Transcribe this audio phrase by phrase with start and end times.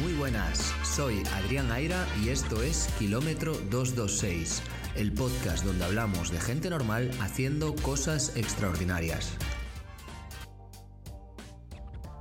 [0.00, 4.62] Muy buenas, soy Adrián Aira y esto es Kilómetro 226,
[4.96, 9.36] el podcast donde hablamos de gente normal haciendo cosas extraordinarias.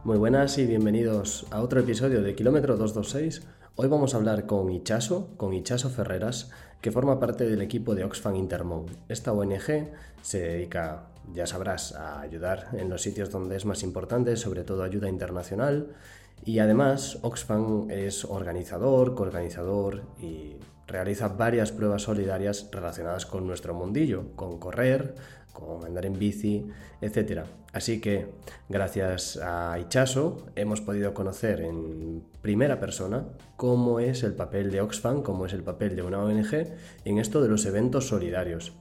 [0.03, 3.47] Muy buenas y bienvenidos a otro episodio de Kilómetro 226.
[3.77, 6.51] Hoy vamos a hablar con Ichaso, con Ichaso Ferreras,
[6.81, 8.87] que forma parte del equipo de Oxfam Intermón.
[9.07, 9.91] Esta ONG
[10.21, 14.83] se dedica, ya sabrás, a ayudar en los sitios donde es más importante, sobre todo
[14.83, 15.95] ayuda internacional.
[16.43, 20.55] Y además, Oxfam es organizador, coorganizador y
[20.87, 25.15] realiza varias pruebas solidarias relacionadas con nuestro mundillo, con correr,
[25.65, 26.65] con andar en bici,
[27.01, 27.43] etc.
[27.73, 28.27] Así que,
[28.67, 35.21] gracias a Ichaso, hemos podido conocer en primera persona cómo es el papel de Oxfam,
[35.21, 36.67] cómo es el papel de una ONG
[37.05, 38.73] en esto de los eventos solidarios.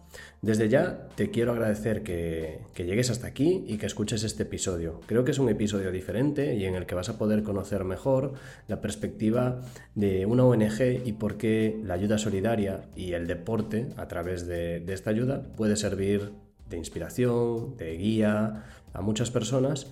[0.42, 5.00] Desde ya te quiero agradecer que, que, llegues hasta aquí y que escuches este episodio.
[5.06, 8.32] Creo que es un episodio diferente y en el que vas a poder conocer mejor
[8.66, 9.60] la perspectiva
[9.94, 14.82] de una ONG y por qué la ayuda solidaria y el deporte a través de
[14.88, 16.32] esta ayuda puede servir
[16.70, 19.90] de inspiración, de guía a muchas personas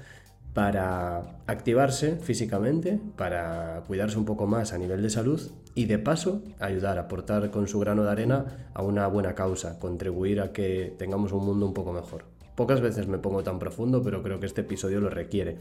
[0.55, 5.41] para activarse físicamente, para cuidarse un poco más a nivel de salud
[5.75, 10.41] y de paso ayudar, aportar con su grano de arena a una buena causa, contribuir
[10.41, 12.25] a que tengamos un mundo un poco mejor.
[12.56, 15.59] Pocas veces me pongo tan profundo, pero creo que este episodio lo requiere.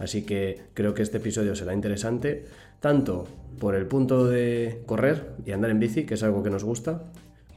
[0.00, 2.46] Así que creo que este episodio será interesante,
[2.80, 3.28] tanto
[3.60, 7.04] por el punto de correr y andar en bici, que es algo que nos gusta,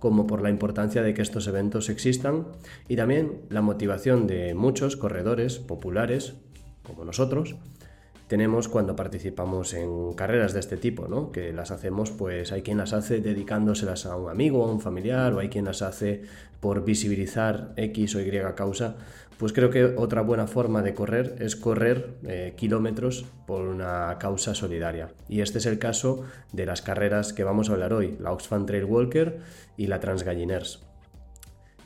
[0.04, 2.48] como por la importancia de que estos eventos existan
[2.90, 6.34] y también la motivación de muchos corredores populares,
[6.86, 7.56] como nosotros,
[8.28, 11.32] tenemos cuando participamos en carreras de este tipo, ¿no?
[11.32, 15.32] Que las hacemos, pues hay quien las hace dedicándoselas a un amigo, a un familiar,
[15.32, 16.24] o hay quien las hace
[16.60, 18.98] por visibilizar X o Y causa.
[19.38, 24.54] Pues creo que otra buena forma de correr es correr eh, kilómetros por una causa
[24.54, 25.12] solidaria.
[25.28, 28.66] Y este es el caso de las carreras que vamos a hablar hoy, la Oxfam
[28.66, 29.40] Trail Walker
[29.76, 30.84] y la Transgalliners.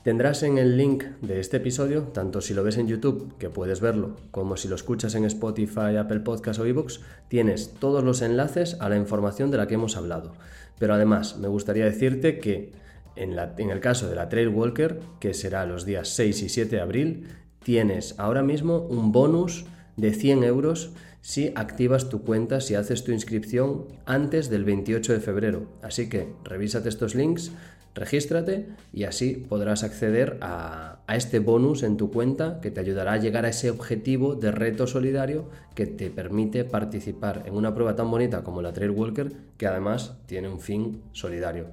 [0.07, 3.81] Tendrás en el link de este episodio, tanto si lo ves en YouTube, que puedes
[3.81, 8.77] verlo, como si lo escuchas en Spotify, Apple Podcasts o iVoox, tienes todos los enlaces
[8.79, 10.31] a la información de la que hemos hablado.
[10.79, 12.71] Pero además, me gustaría decirte que
[13.17, 16.81] en, el caso de la Trail Walker, que será los días 6 y 7 de
[16.81, 17.27] abril,
[17.63, 20.91] tienes ahora mismo un bonus de 100 euros
[21.21, 25.67] si activas tu cuenta, si haces tu inscripción antes del 28 de febrero.
[25.81, 27.51] Así que revísate estos links,
[27.97, 33.17] regístrate y así podrás acceder a, este bonus en tu cuenta que te ayudará a
[33.17, 38.11] llegar a ese objetivo de reto solidario que te permite participar en una prueba tan
[38.11, 41.67] bonita como la Trail Walker que además tiene un fin solidario.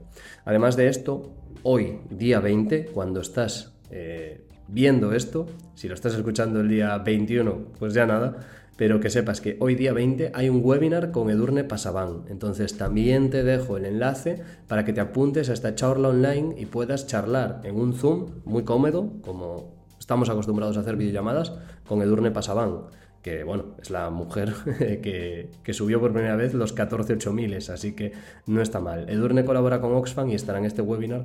[0.45, 6.61] Además de esto, hoy, día 20, cuando estás eh, viendo esto, si lo estás escuchando
[6.61, 8.37] el día 21, pues ya nada,
[8.77, 12.25] pero que sepas que hoy día 20 hay un webinar con Edurne Pasabán.
[12.29, 16.67] Entonces también te dejo el enlace para que te apuntes a esta charla online y
[16.67, 21.53] puedas charlar en un Zoom muy cómodo, como estamos acostumbrados a hacer videollamadas,
[21.87, 22.87] con Edurne Pasabán
[23.23, 27.97] que bueno, es la mujer que, que, subió por primera vez los 14 8000, así
[27.97, 28.13] que
[28.45, 29.09] no está mal.
[29.09, 31.25] Edurne colabora con Oxfam y estará en este webinar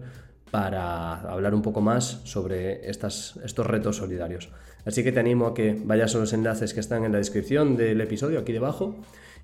[0.50, 4.50] para hablar un poco más sobre estas, estos retos solidarios.
[4.86, 7.76] Así que te animo a que vayas a los enlaces que están en la descripción
[7.76, 8.96] del episodio aquí debajo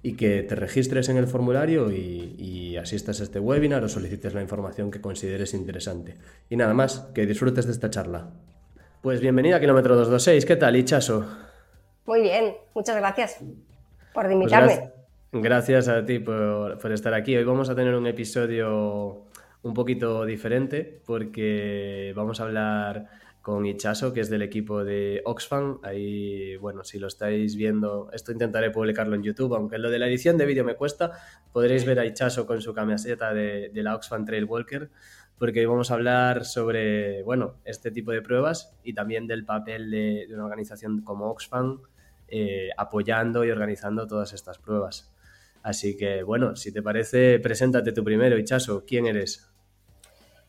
[0.01, 4.33] y que te registres en el formulario y, y, asistas a este webinar o solicites
[4.33, 6.15] la información que consideres interesante.
[6.49, 8.29] Y nada más, que disfrutes de esta charla.
[9.01, 11.25] Pues bienvenida a Kilómetro 226, ¿qué tal, Ichaso?
[12.05, 13.39] Muy bien, muchas gracias
[14.13, 14.91] por invitarme.
[15.31, 17.35] Pues gracias, a ti por, por estar aquí.
[17.35, 19.25] Hoy vamos a tener un episodio
[19.63, 23.09] un poquito diferente porque vamos a hablar
[23.45, 25.77] con Ichaso, que es del equipo de Oxfam.
[25.83, 30.07] Ahí, bueno, si lo estáis viendo, esto intentaré publicarlo en YouTube, aunque lo de la
[30.07, 31.11] edición de vídeo me cuesta.
[31.53, 34.89] Podréis ver a Ichaso con su camiseta de, la Oxfam Trail Walker,
[35.37, 39.91] porque hoy vamos a hablar sobre, bueno, este tipo de pruebas y también del papel
[39.91, 41.81] de, una organización como Oxfam
[42.27, 45.13] eh, apoyando y organizando todas estas pruebas.
[45.61, 48.85] Así que, bueno, si te parece, preséntate tú primero, Ichaso.
[48.87, 49.54] ¿Quién eres?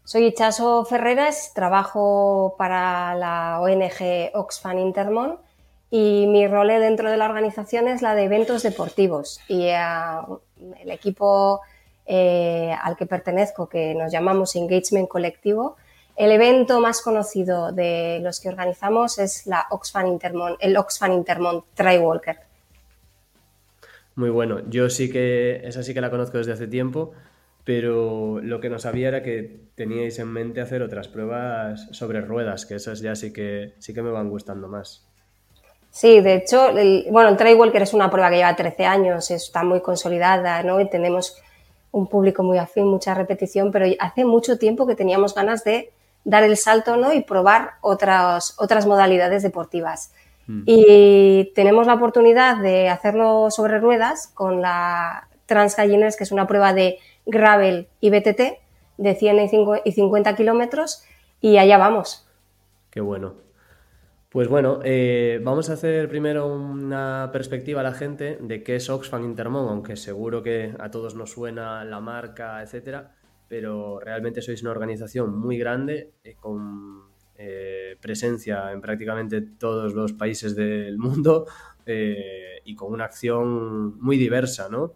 [0.06, 5.36] Soy Ichaso Ferreras, trabajo para la ONG Oxfam Intermon
[5.90, 9.40] y mi rol dentro de la organización es la de eventos deportivos.
[9.48, 9.76] Y eh,
[10.80, 11.60] el equipo
[12.06, 15.74] eh, al que pertenezco, que nos llamamos Engagement Colectivo,
[16.14, 21.64] el evento más conocido de los que organizamos es la Oxfam Intermon, el Oxfam Intermon
[21.74, 22.36] Trail Walker.
[24.14, 27.12] Muy bueno, yo sí que, esa sí que la conozco desde hace tiempo
[27.66, 32.64] pero lo que no sabía era que teníais en mente hacer otras pruebas sobre ruedas,
[32.64, 35.04] que esas ya sí que, sí que me van gustando más.
[35.90, 39.32] Sí, de hecho, el, bueno, el Trail Walker es una prueba que lleva 13 años,
[39.32, 40.80] está muy consolidada, ¿no?
[40.80, 41.42] Y tenemos
[41.90, 45.90] un público muy afín, mucha repetición, pero hace mucho tiempo que teníamos ganas de
[46.22, 47.12] dar el salto, ¿no?
[47.12, 50.12] Y probar otras, otras modalidades deportivas.
[50.46, 50.62] Mm.
[50.66, 56.72] Y tenemos la oportunidad de hacerlo sobre ruedas con la Transgalliners, que es una prueba
[56.72, 58.40] de gravel y BTT
[58.98, 59.50] de 100
[59.84, 61.04] y 50 kilómetros,
[61.40, 62.26] y allá vamos.
[62.90, 63.34] Qué bueno.
[64.30, 68.90] Pues bueno, eh, vamos a hacer primero una perspectiva a la gente de qué es
[68.90, 73.14] Oxfam Intermon, aunque seguro que a todos nos suena la marca, etcétera,
[73.48, 77.04] pero realmente sois una organización muy grande eh, con
[77.38, 81.46] eh, presencia en prácticamente todos los países del mundo
[82.64, 84.92] y con una acción muy diversa, ¿no?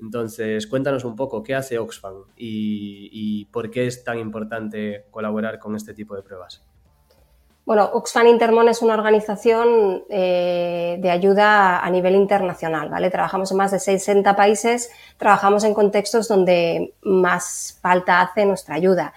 [0.00, 5.76] Entonces, cuéntanos un poco qué hace Oxfam y por qué es tan importante colaborar con
[5.76, 6.62] este tipo de pruebas.
[7.70, 13.10] Bueno, Oxfam Intermon es una organización eh, de ayuda a nivel internacional, ¿vale?
[13.10, 19.12] Trabajamos en más de 60 países, trabajamos en contextos donde más falta hace nuestra ayuda.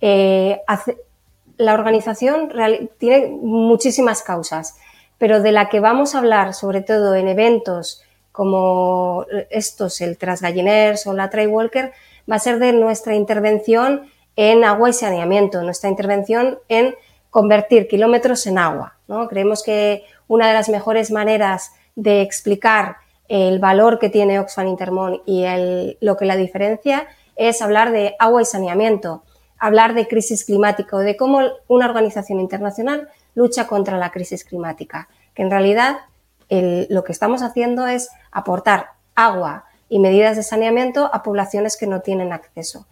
[0.00, 0.62] Eh,
[1.58, 2.50] la organización
[2.98, 4.76] tiene muchísimas causas,
[5.16, 8.02] pero de la que vamos a hablar, sobre todo en eventos
[8.32, 11.92] como estos, el Transgalliners o la Trail Walker,
[12.30, 16.94] va a ser de nuestra intervención en agua y saneamiento, nuestra intervención en
[17.30, 18.96] convertir kilómetros en agua.
[19.06, 19.28] ¿no?
[19.28, 22.96] Creemos que una de las mejores maneras de explicar
[23.28, 25.44] el valor que tiene Oxfam Intermón y
[26.00, 27.06] lo que la diferencia
[27.36, 29.22] es hablar de agua y saneamiento,
[29.58, 35.42] hablar de crisis climática, de cómo una organización internacional lucha contra la crisis climática, que
[35.42, 35.98] en realidad
[36.48, 42.00] lo que estamos haciendo es aportar agua y medidas de saneamiento a poblaciones que no
[42.00, 42.86] tienen acceso.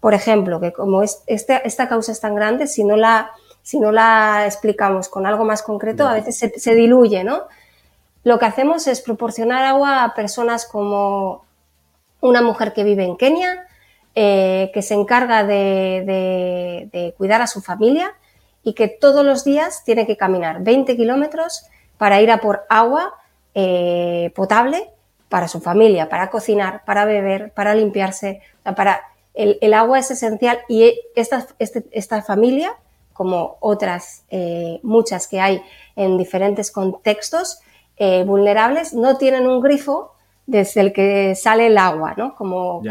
[0.00, 3.32] Por ejemplo, que como este, esta causa es tan grande, si no la
[3.62, 7.44] si no la explicamos con algo más concreto, a veces se, diluye, ¿no?
[8.24, 11.44] Lo que hacemos es proporcionar agua a personas como
[12.20, 13.66] una mujer que vive en Kenia,
[14.14, 18.12] eh, que se encarga de, cuidar a su familia
[18.64, 21.66] y que todos los días tiene que caminar 20 kilómetros
[22.02, 23.14] para ir a por agua
[23.54, 24.90] eh, potable
[25.28, 28.40] para su familia, para cocinar, para beber, para limpiarse.
[28.64, 29.02] Para,
[29.34, 32.74] el, agua es esencial y esta, este, esta familia
[33.12, 35.62] como otras eh, muchas que hay
[35.94, 37.60] en diferentes contextos
[37.98, 40.10] eh, vulnerables, no tienen un grifo
[40.44, 42.34] desde el que sale el agua, ¿no?
[42.34, 42.82] Como,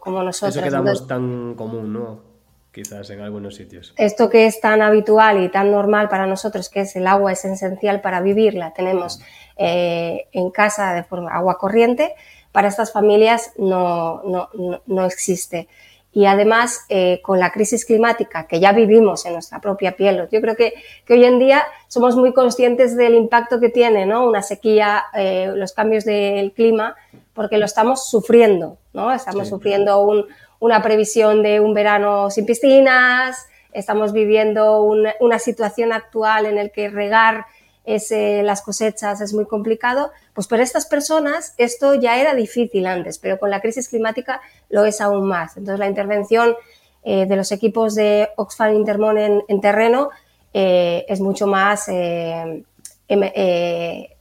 [0.00, 0.54] como, nosotros.
[0.54, 2.29] Eso quedamos tan común, ¿no?
[2.72, 3.92] Quizás en algunos sitios.
[3.96, 7.44] Esto que es tan habitual y tan normal para nosotros, que es el agua es
[7.44, 9.20] esencial para vivir, la tenemos
[9.56, 12.14] eh, en casa de forma agua corriente,
[12.52, 14.48] para estas familias no, no,
[14.86, 15.68] no existe
[16.12, 20.28] y además eh, con la crisis climática que ya vivimos en nuestra propia piel.
[20.30, 20.74] Yo creo que,
[21.04, 24.26] que hoy en día somos muy conscientes del impacto que tiene ¿no?
[24.26, 26.96] una sequía, eh, los cambios del clima,
[27.34, 28.78] porque lo estamos sufriendo.
[28.92, 29.12] ¿no?
[29.12, 30.26] Estamos sufriendo un,
[30.58, 36.68] una previsión de un verano sin piscinas, estamos viviendo una, una situación actual en la
[36.68, 37.46] que regar
[37.84, 38.12] es,
[38.44, 43.38] las cosechas es muy complicado, pues para estas personas esto ya era difícil antes, pero
[43.38, 45.56] con la crisis climática lo es aún más.
[45.56, 46.54] Entonces la intervención
[47.02, 50.10] eh, de los equipos de Oxfam Intermon en, terreno
[50.52, 52.64] eh, es mucho más eh,
[53.08, 53.20] em,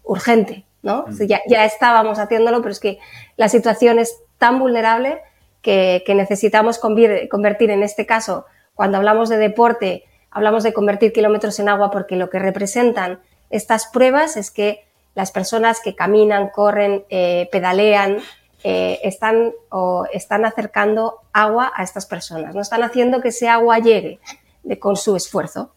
[0.03, 0.65] urgente.
[0.81, 1.05] ¿No?
[1.07, 1.25] Mm.
[1.27, 2.99] ya, ya, estábamos haciéndolo, pero es que
[3.37, 5.19] la situación es tan vulnerable
[5.61, 11.59] que, que necesitamos convertir en este caso, cuando hablamos de deporte, hablamos de convertir kilómetros
[11.59, 13.19] en agua porque lo que representan
[13.49, 18.19] estas pruebas es que las personas que caminan, corren, eh, pedalean,
[18.63, 23.79] eh, están, o están acercando agua a estas personas, no están haciendo que ese agua
[23.79, 24.19] llegue
[24.63, 25.73] de, con su esfuerzo.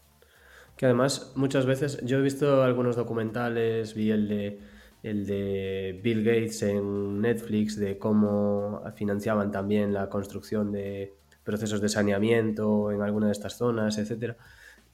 [0.75, 4.59] Que además muchas veces yo he visto algunos documentales, vi el de,
[5.03, 11.89] el de Bill Gates en Netflix, de cómo financiaban también la construcción de procesos de
[11.89, 14.37] saneamiento en alguna de estas zonas, etcétera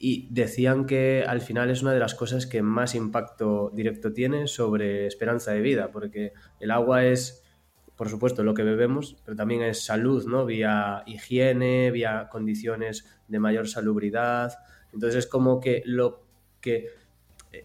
[0.02, 4.48] y decían que al final es una de las cosas que más impacto directo tiene
[4.48, 7.44] sobre esperanza de vida, porque el agua es,
[7.96, 10.46] por supuesto, lo que bebemos, pero también es salud, ¿no?
[10.46, 14.54] Vía higiene, vía condiciones de mayor salubridad.
[14.94, 16.22] Entonces es como que lo
[16.62, 16.86] que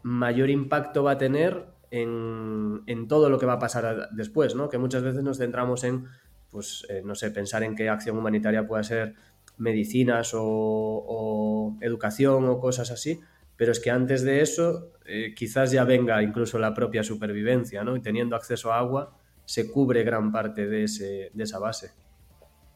[0.03, 4.69] mayor impacto va a tener en, todo lo que va a pasar después, ¿no?
[4.69, 6.05] Que muchas veces nos centramos en,
[6.49, 9.13] pues, eh, no sé, pensar en qué acción humanitaria pueda ser
[9.57, 13.19] medicinas o, educación o cosas así,
[13.55, 17.95] pero es que antes de eso eh, quizás ya venga incluso la propia supervivencia, ¿no?
[17.95, 21.91] Y teniendo acceso a agua se cubre gran parte de, ese, de esa base.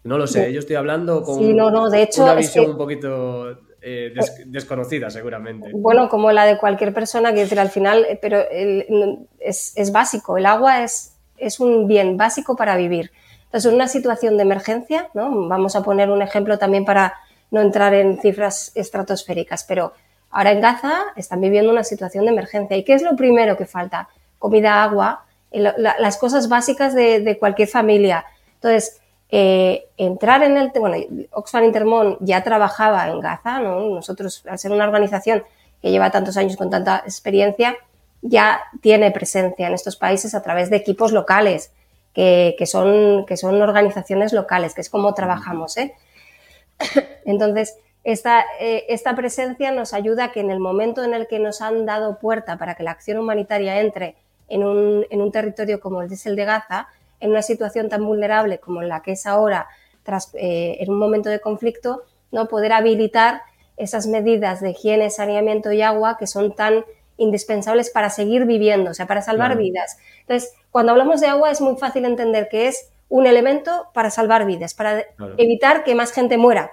[0.03, 4.13] No lo sé, yo estoy hablando con de hecho, una visión un poquito eh,
[4.45, 5.71] desconocida seguramente.
[5.73, 8.43] Bueno, como la de cualquier persona, que decir, al final, eh, pero
[9.39, 13.11] es, básico, el agua es, es un bien básico para vivir.
[13.45, 15.47] Entonces, en una situación de emergencia, ¿no?
[15.47, 17.15] vamos a poner un ejemplo también para
[17.51, 19.93] no entrar en cifras estratosféricas, pero
[20.29, 22.77] ahora en Gaza están viviendo una situación de emergencia.
[22.77, 24.07] ¿Y qué es lo primero que falta?
[24.37, 28.25] Comida, agua, las cosas básicas de, cualquier familia.
[28.55, 30.71] Entonces, eh, entrar en el...
[30.75, 30.97] Bueno,
[31.31, 33.79] Oxfam Intermón ya trabajaba en Gaza, ¿no?
[33.81, 35.43] Nosotros, al ser una organización
[35.81, 37.77] que lleva tantos años con tanta experiencia,
[38.21, 41.71] ya tiene presencia en estos países a través de equipos locales,
[42.13, 45.77] que, son, que son organizaciones locales, que es como trabajamos.
[45.77, 45.93] ¿eh?
[47.25, 51.39] Entonces, esta, eh, esta presencia nos ayuda a que en el momento en el que
[51.39, 54.15] nos han dado puerta para que la acción humanitaria entre
[54.49, 56.87] en un, en un territorio como el de Gaza,
[57.19, 59.67] en una situación tan vulnerable como la que es ahora,
[60.03, 63.41] tras, eh, en un momento de conflicto, no poder habilitar
[63.77, 66.85] esas medidas de higiene, saneamiento y agua que son tan
[67.17, 69.97] indispensables para seguir viviendo, o sea, para salvar vidas.
[70.21, 74.45] Entonces, cuando hablamos de agua es muy fácil entender que es un elemento para salvar
[74.45, 75.03] vidas, para
[75.37, 76.71] evitar que más gente muera.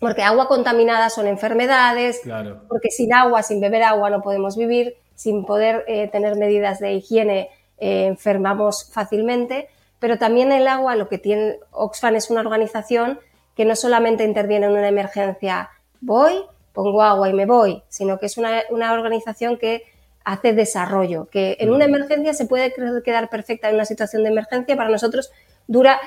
[0.00, 2.22] Porque agua contaminada son enfermedades,
[2.68, 6.94] porque sin agua, sin beber agua no podemos vivir, sin poder eh, tener medidas de
[6.94, 7.50] higiene
[7.80, 9.68] eh, enfermamos fácilmente,
[9.98, 13.20] pero también el agua, lo que tiene Oxfam es una organización
[13.56, 15.70] que no solamente interviene en una emergencia,
[16.00, 19.84] voy, pongo agua y me voy, sino que es una, organización que
[20.24, 22.72] hace desarrollo, que en una emergencia se puede
[23.02, 25.30] quedar perfecta en una situación de emergencia, para nosotros
[25.66, 26.00] dura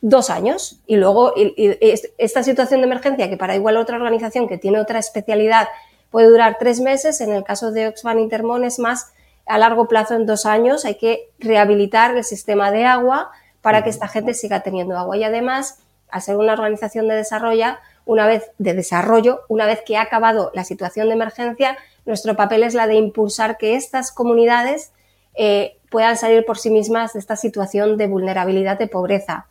[0.00, 4.80] dos años y luego esta situación de emergencia que para igual otra organización que tiene
[4.80, 5.68] otra especialidad
[6.10, 7.20] puede durar tres meses.
[7.20, 9.12] En el caso de Oxfam Intermón es más
[9.46, 13.90] a largo plazo, en dos años, hay que rehabilitar el sistema de agua para que
[13.90, 15.16] esta gente siga teniendo agua.
[15.16, 15.78] Y además,
[16.10, 20.50] al ser una organización de desarrollo, una vez de desarrollo, una vez que ha acabado
[20.54, 24.92] la situación de emergencia, nuestro papel es la de impulsar que estas comunidades
[25.34, 29.46] eh, puedan salir por sí mismas de esta situación de vulnerabilidad, de pobreza.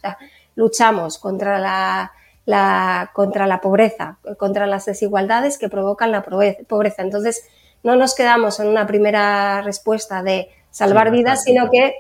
[0.56, 2.14] luchamos contra la
[2.46, 7.02] la, contra la pobreza, contra las desigualdades que provocan la pobreza.
[7.02, 7.44] Entonces,
[7.86, 11.94] no nos quedamos en una primera respuesta de salvar vidas, sino que,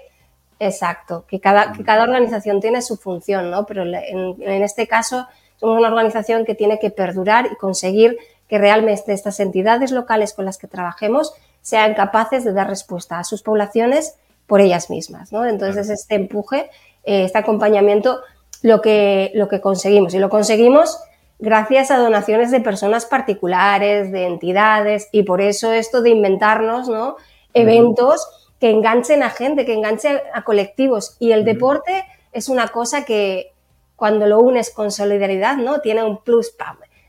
[0.59, 3.67] exacto, que cada, que cada organización tiene su función, ¿no?
[3.67, 3.93] Pero en,
[4.41, 5.27] en este caso
[5.57, 8.17] somos una organización que tiene que perdurar y conseguir
[8.49, 13.23] que realmente estas entidades locales con las que trabajemos sean capaces de dar respuesta a
[13.23, 14.15] sus poblaciones
[14.47, 15.31] por ellas mismas.
[15.31, 15.45] ¿no?
[15.45, 16.71] Entonces, este empuje,
[17.03, 18.21] eh, este acompañamiento
[18.63, 20.15] lo que, lo que conseguimos.
[20.15, 20.99] Y lo conseguimos
[21.39, 27.17] gracias a donaciones de personas particulares, de entidades, y por eso esto de inventarnos ¿no?
[27.53, 28.27] eventos
[28.59, 31.17] que enganchen a gente, que enganchen a colectivos.
[31.19, 33.51] Y el deporte es una cosa que
[33.95, 35.79] cuando lo unes con solidaridad, ¿no?
[35.79, 36.53] Tiene un plus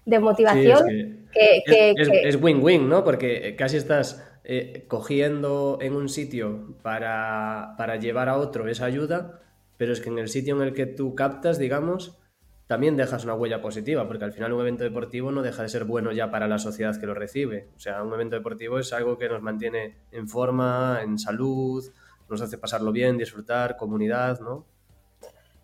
[0.05, 3.05] de motivación que, es win-win, ¿no?
[3.05, 9.41] Porque casi estás eh, cogiendo en un sitio para, para llevar a otro esa ayuda
[9.77, 12.19] pero es que en el sitio en el que tú captas, digamos,
[12.67, 15.85] también dejas una huella positiva, porque al final un evento deportivo no deja de ser
[15.85, 17.69] bueno ya para la sociedad que lo recibe.
[17.77, 21.85] O sea, un evento deportivo es algo que nos mantiene en forma, en salud,
[22.29, 24.65] nos hace pasarlo bien, disfrutar, comunidad, ¿no?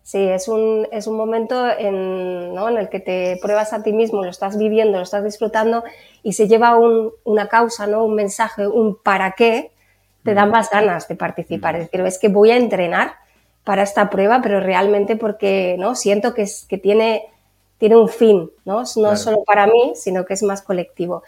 [0.01, 2.67] Sí, es un, es un momento en, ¿no?
[2.67, 5.83] en, el que te pruebas a ti mismo, lo estás viviendo, lo estás disfrutando
[6.23, 8.03] y se lleva un, una causa, ¿no?
[8.03, 9.71] un mensaje, un para qué,
[10.23, 10.51] te dan mm.
[10.51, 11.75] más ganas de participar.
[11.75, 11.77] Mm.
[11.77, 13.15] Es decir, es que voy a entrenar
[13.63, 15.95] para esta prueba, pero realmente porque ¿no?
[15.95, 17.23] siento que, es, que tiene,
[17.77, 18.83] tiene un fin, ¿no?
[18.95, 21.23] No solo para mí, sino que es más colectivo.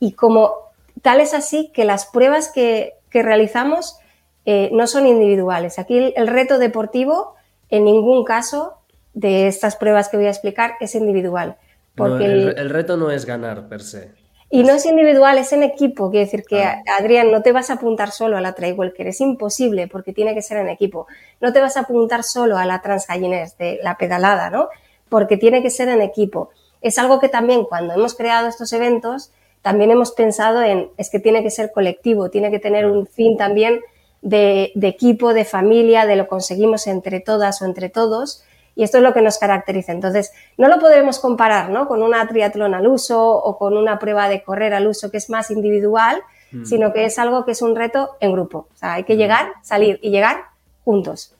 [0.00, 0.54] Y como
[1.02, 3.98] tal es así que las pruebas que, que realizamos
[4.46, 5.78] eh, no son individuales.
[5.78, 7.34] Aquí el, reto deportivo,
[7.70, 8.74] en ningún caso
[9.14, 11.56] de estas pruebas que voy a explicar, es individual.
[11.94, 14.12] Porque el, reto no es ganar per se.
[14.54, 16.12] Y no es individual, es en equipo.
[16.12, 19.88] Quiere decir que, Adrián, no te vas a apuntar solo a la Trailwalker, es imposible
[19.88, 21.08] porque tiene que ser en equipo.
[21.40, 24.68] No te vas a apuntar solo a la Transgallines de la pedalada, ¿no?
[25.08, 26.50] Porque tiene que ser en equipo.
[26.82, 31.18] Es algo que también cuando hemos creado estos eventos, también hemos pensado en, es que
[31.18, 33.80] tiene que ser colectivo, tiene que tener un fin también
[34.22, 38.44] de, de equipo, de familia, de lo conseguimos entre todas o entre todos
[38.76, 39.92] y esto es lo que nos caracteriza.
[39.92, 41.86] Entonces, no lo podremos comparar ¿no?
[41.86, 45.30] con una triatlón al uso o con una prueba de correr al uso que es
[45.30, 46.64] más individual, mm.
[46.64, 48.68] sino que es algo que es un reto en grupo.
[48.72, 49.18] O sea, hay que mm.
[49.18, 50.44] llegar, salir y llegar
[50.84, 51.36] juntos.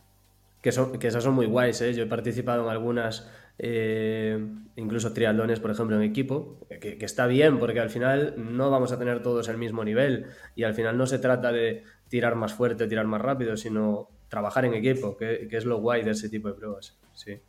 [0.60, 1.92] Que, son, que esas son muy guays, ¿eh?
[1.92, 4.42] Yo he participado en algunas, eh,
[4.76, 8.90] incluso triatlones, por ejemplo, en equipo, que, que, está bien, porque al final no vamos
[8.90, 12.54] a tener todos el mismo nivel y al final no se trata de tirar más
[12.54, 16.48] fuerte, tirar más rápido, sino trabajar en equipo, que, es lo guay de ese tipo
[16.48, 16.92] de pruebas.
[17.14, 17.40] Sí.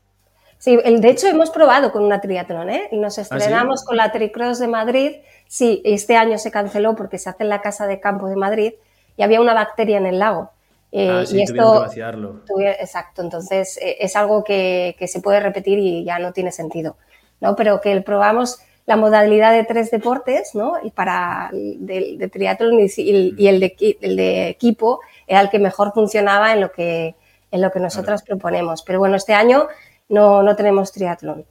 [0.60, 2.90] Sí, el, de hecho hemos probado con una triatlón, ¿eh?
[2.92, 5.12] Nos ¿Ah, estrenamos con la Tricross de Madrid.
[5.48, 8.74] Sí, este año se canceló porque se hace en la Casa de Campo de Madrid
[9.18, 10.52] y había una bacteria en el lago.
[10.92, 12.44] Eh, ah, sí, y esto, que vaciarlo.
[12.80, 16.98] exacto, entonces eh, es algo que, que, se puede repetir y ya no tiene sentido,
[17.42, 17.56] ¿no?
[17.56, 20.76] Pero que probamos la modalidad de tres deportes, ¿no?
[20.84, 25.94] Y para el de, triatlón y, el, de, el de equipo era el que mejor
[25.94, 27.16] funcionaba en lo que,
[27.52, 28.84] en lo que nosotras proponemos.
[28.84, 29.68] Pero bueno, este año
[30.10, 31.46] no, no tenemos triatlón.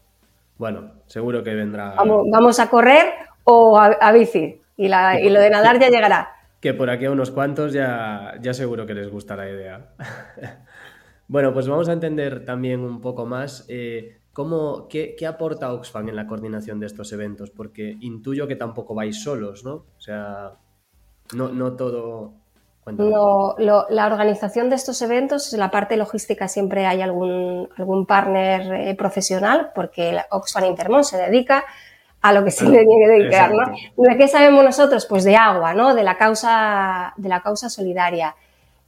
[0.56, 1.94] Bueno, seguro que vendrá.
[1.96, 3.06] Vamos, a correr
[3.44, 6.30] o a, bici y, la, y, lo de nadar ya llegará.
[6.60, 9.90] Que por aquí a unos cuantos ya, ya seguro que les gusta la idea.
[11.28, 16.08] bueno, pues vamos a entender también un poco más eh, cómo, qué, qué, aporta Oxfam
[16.08, 19.74] en la coordinación de estos eventos, porque intuyo que tampoco vais solos, ¿no?
[19.74, 20.52] O sea,
[21.34, 22.43] no, no todo
[22.86, 29.70] la organización de estos eventos, la parte logística siempre hay algún, algún partner eh, profesional,
[29.74, 31.64] porque Oxfam Intermón se dedica
[32.20, 33.74] a lo que se le tiene que dedicar, ¿no?
[33.96, 35.04] ¿De qué sabemos nosotros?
[35.06, 35.94] Pues de agua, ¿no?
[35.94, 38.34] De la causa, de la causa solidaria.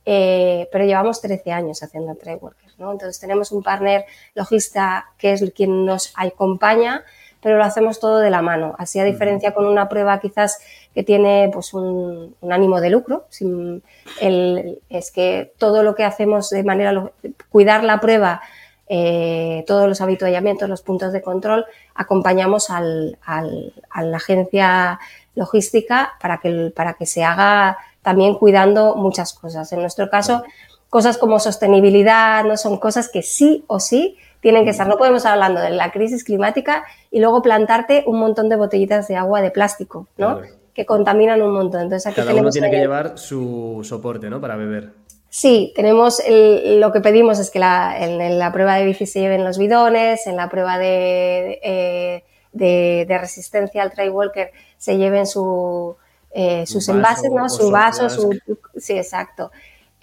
[0.07, 2.93] Eh, pero llevamos 13 años haciendo Trailworkers, ¿no?
[2.93, 7.05] Entonces tenemos un partner logista que es quien nos acompaña,
[7.43, 8.75] pero lo hacemos todo de la mano.
[8.79, 10.59] Así a diferencia con una prueba quizás
[10.97, 13.26] que tiene pues un, ánimo de lucro.
[14.88, 17.11] es que todo lo que hacemos de manera,
[17.50, 18.41] cuidar la prueba,
[18.88, 23.43] eh, todos los habituallamientos, los puntos de control, acompañamos al, a
[24.03, 24.99] la agencia
[25.35, 29.71] logística para que, para que se haga también cuidando muchas cosas.
[29.75, 30.45] En nuestro caso,
[30.88, 34.88] cosas como sostenibilidad, no son cosas que sí o sí tienen que estar.
[34.88, 39.09] No podemos estar hablando de la crisis climática y luego plantarte un montón de botellitas
[39.09, 40.41] de agua de plástico, ¿no?
[40.76, 41.80] Que contaminan un montón.
[41.80, 44.42] Entonces, aquí Cada uno tiene que llevar su soporte, ¿no?
[44.42, 44.90] Para beber.
[45.30, 49.56] Sí, tenemos lo que pedimos es que en, la prueba de bici se lleven los
[49.56, 55.97] bidones, en la prueba de, eh, de, resistencia al trail walker se lleven su,
[56.30, 57.49] eh, sus envases, ¿no?
[57.49, 58.38] Su vaso, su,
[58.76, 59.50] sí, exacto.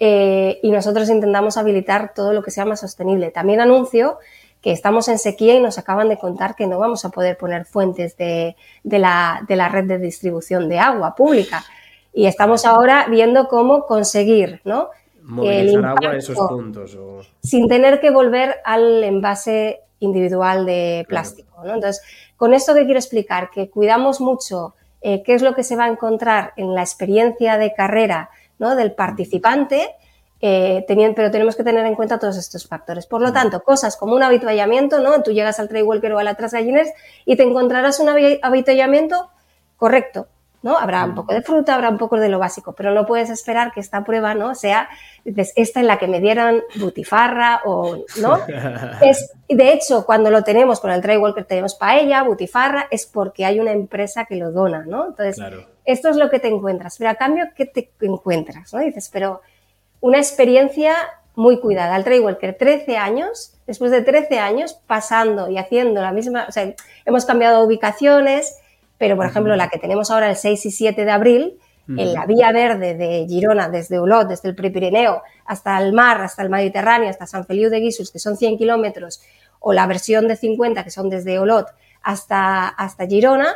[0.00, 3.30] Eh, y nosotros intentamos habilitar todo lo que sea más sostenible.
[3.30, 4.18] También anuncio
[4.64, 7.66] que estamos en sequía y nos acaban de contar que no vamos a poder poner
[7.66, 11.62] fuentes de, la, red de distribución de agua pública.
[12.14, 14.88] Y estamos ahora viendo cómo conseguir, ¿no?
[15.20, 16.96] Movilizar agua a esos puntos.
[17.42, 21.62] Sin tener que volver al envase individual de plástico.
[21.62, 21.74] ¿no?
[21.74, 22.02] Entonces,
[22.38, 25.84] con esto que quiero explicar, que cuidamos mucho eh, qué es lo que se va
[25.84, 28.76] a encontrar en la experiencia de carrera ¿no?
[28.76, 29.90] del participante
[30.46, 30.84] eh,
[31.16, 33.06] pero tenemos que tener en cuenta todos estos factores.
[33.06, 35.22] Por lo tanto, cosas como un habituallamiento, ¿no?
[35.22, 36.92] Tú llegas al trail walker o a la Trasgallines
[37.24, 38.10] y te encontrarás un
[38.42, 39.30] habituallamiento
[39.78, 40.28] correcto,
[40.60, 40.76] ¿no?
[40.76, 43.72] Habrá un poco de fruta, habrá un poco de lo básico, pero no puedes esperar
[43.72, 44.54] que esta prueba, ¿no?
[44.54, 44.90] Sea,
[45.24, 48.38] esta en la que me dieran butifarra o, ¿no?
[49.00, 53.46] es, de hecho, cuando lo tenemos con el trail walker tenemos paella, butifarra, es porque
[53.46, 55.06] hay una empresa que lo dona, ¿no?
[55.06, 55.42] Entonces,
[55.86, 58.74] esto es lo que te encuentras, pero a cambio, ¿qué te encuentras?
[58.74, 58.80] ¿no?
[58.80, 59.40] Dices, pero
[60.04, 60.94] una experiencia
[61.34, 61.94] muy cuidada.
[61.94, 66.74] Al Trailwalker, 13 años, después de 13 años pasando y haciendo la misma, o sea,
[67.06, 68.58] hemos cambiado ubicaciones,
[68.98, 72.26] pero por ejemplo la que tenemos ahora el 6 y 7 de abril, en la
[72.26, 77.08] vía verde de Girona, desde Olot, desde el Prepirineo, hasta el mar, hasta el Mediterráneo,
[77.08, 79.22] hasta San Feliu de Guíxols, que son 100 kilómetros,
[79.58, 81.68] o la versión de 50, que son desde Olot
[82.02, 83.54] hasta, hasta Girona,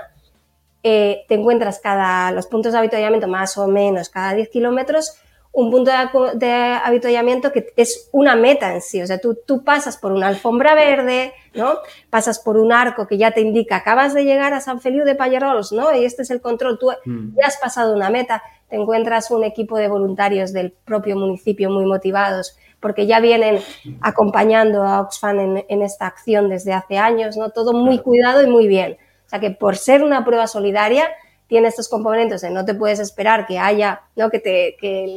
[0.82, 5.18] eh, te encuentras cada, los puntos de habituallamiento más o menos cada 10 kilómetros
[5.61, 9.03] un punto de, de, habituallamiento que es una meta en sí.
[9.03, 11.79] O sea, tú, tú pasas por una alfombra verde, ¿no?
[12.11, 15.14] Pasas por un arco que ya te indica, acabas de llegar a San Feliu de
[15.14, 15.94] Payerols, ¿no?
[15.94, 16.79] Y este es el control.
[16.79, 17.37] Tú mm.
[17.37, 18.42] ya has pasado una meta.
[18.68, 23.59] Te encuentras un equipo de voluntarios del propio municipio muy motivados porque ya vienen
[24.01, 27.51] acompañando a Oxfam en, en esta acción desde hace años, ¿no?
[27.51, 28.97] Todo muy cuidado y muy bien.
[29.27, 31.09] O sea que por ser una prueba solidaria,
[31.48, 34.30] tiene estos componentes no te puedes esperar que haya, ¿no?
[34.30, 35.16] Que, te, que,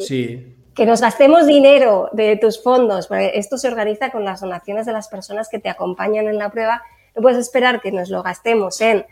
[0.73, 4.93] que nos gastemos dinero de tus fondos, porque esto se organiza con las donaciones de
[4.93, 6.81] las personas que te acompañan en la prueba.
[7.15, 9.05] No puedes esperar que nos lo gastemos en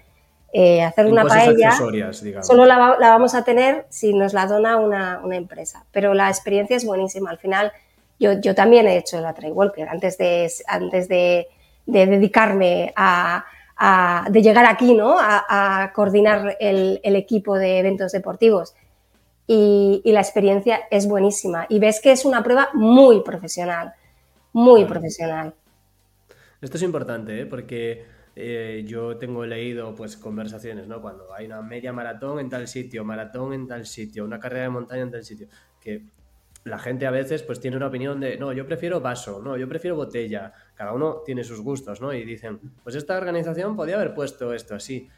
[0.54, 1.74] eh, hacer una paella.
[2.42, 5.86] Solo la, vamos a tener si nos la dona una, una, empresa.
[5.92, 7.30] Pero la experiencia es buenísima.
[7.30, 7.74] Al final,
[8.18, 11.48] yo, yo también he hecho la Trail Walker antes de, antes de,
[11.86, 13.46] de dedicarme a,
[14.30, 15.16] de llegar aquí, ¿no?
[15.20, 18.76] A, coordinar el, equipo de eventos deportivos.
[19.48, 21.66] Y, la experiencia es buenísima.
[21.70, 23.94] Y ves que es una prueba muy profesional,
[24.54, 25.54] muy profesional.
[26.62, 27.46] Esto es importante, ¿eh?
[27.46, 31.02] porque eh, yo tengo leído pues conversaciones, ¿no?
[31.02, 34.70] Cuando hay una media maratón en tal sitio, maratón en tal sitio, una carrera de
[34.70, 35.48] montaña en tal sitio,
[35.80, 36.04] que
[36.64, 39.68] la gente a veces pues tiene una opinión de, no, yo prefiero vaso, no, yo
[39.68, 40.54] prefiero botella.
[40.76, 42.14] Cada uno tiene sus gustos, ¿no?
[42.14, 45.10] Y dicen, pues esta organización podía haber puesto esto así.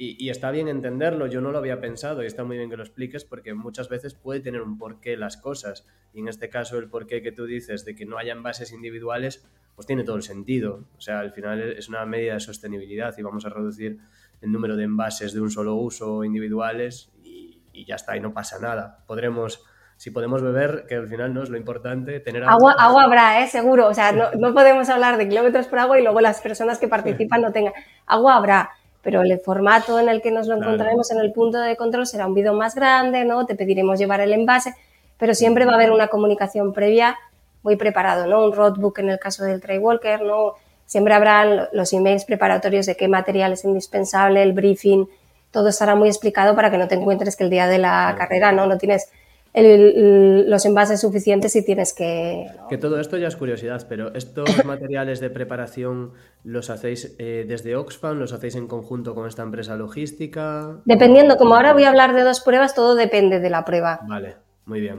[0.00, 2.84] Y, está bien entenderlo, yo no lo había pensado y está muy bien que lo
[2.84, 5.84] expliques porque muchas veces puede tener un porqué las cosas.
[6.14, 9.44] Y en este caso el porqué que tú dices de que no haya envases individuales,
[9.74, 10.84] pues tiene todo el sentido.
[10.96, 13.98] O sea, al final es una medida de sostenibilidad y vamos a reducir
[14.40, 18.32] el número de envases de un solo uso individuales y, y ya está, y no
[18.32, 19.04] pasa nada.
[19.04, 19.64] Podremos
[19.98, 22.76] si podemos beber, que al final no es lo importante, tener agua.
[22.78, 23.48] Agua, habrá, ¿eh?
[23.48, 23.88] seguro.
[23.88, 26.86] O sea, no, no, podemos hablar de kilómetros por agua y luego las personas que
[26.86, 27.72] participan no tengan.
[28.06, 28.70] Agua habrá,
[29.02, 32.28] pero el formato en el que nos lo encontraremos en el punto de control será
[32.28, 33.44] un bidón más grande, ¿no?
[33.44, 34.72] Te pediremos llevar el envase,
[35.18, 37.16] pero siempre va a haber una comunicación previa
[37.64, 38.44] muy preparado, ¿no?
[38.44, 40.52] Un roadbook en el caso del Tray Walker, ¿no?
[40.86, 45.08] Siempre habrá los emails preparatorios de qué material es indispensable, el briefing,
[45.50, 48.52] todo estará muy explicado para que no te encuentres que el día de la carrera,
[48.52, 48.66] ¿no?
[48.66, 49.10] No tienes
[49.54, 52.46] los envases suficientes y tienes que...
[52.68, 56.12] Que todo esto ya es curiosidad, pero estos materiales de preparación
[56.44, 60.76] los hacéis eh, desde Oxfam, los hacéis en conjunto con esta empresa logística.
[60.84, 64.00] Dependiendo, como ahora voy a hablar de dos pruebas, todo depende de la prueba.
[64.06, 64.96] Vale, muy bien.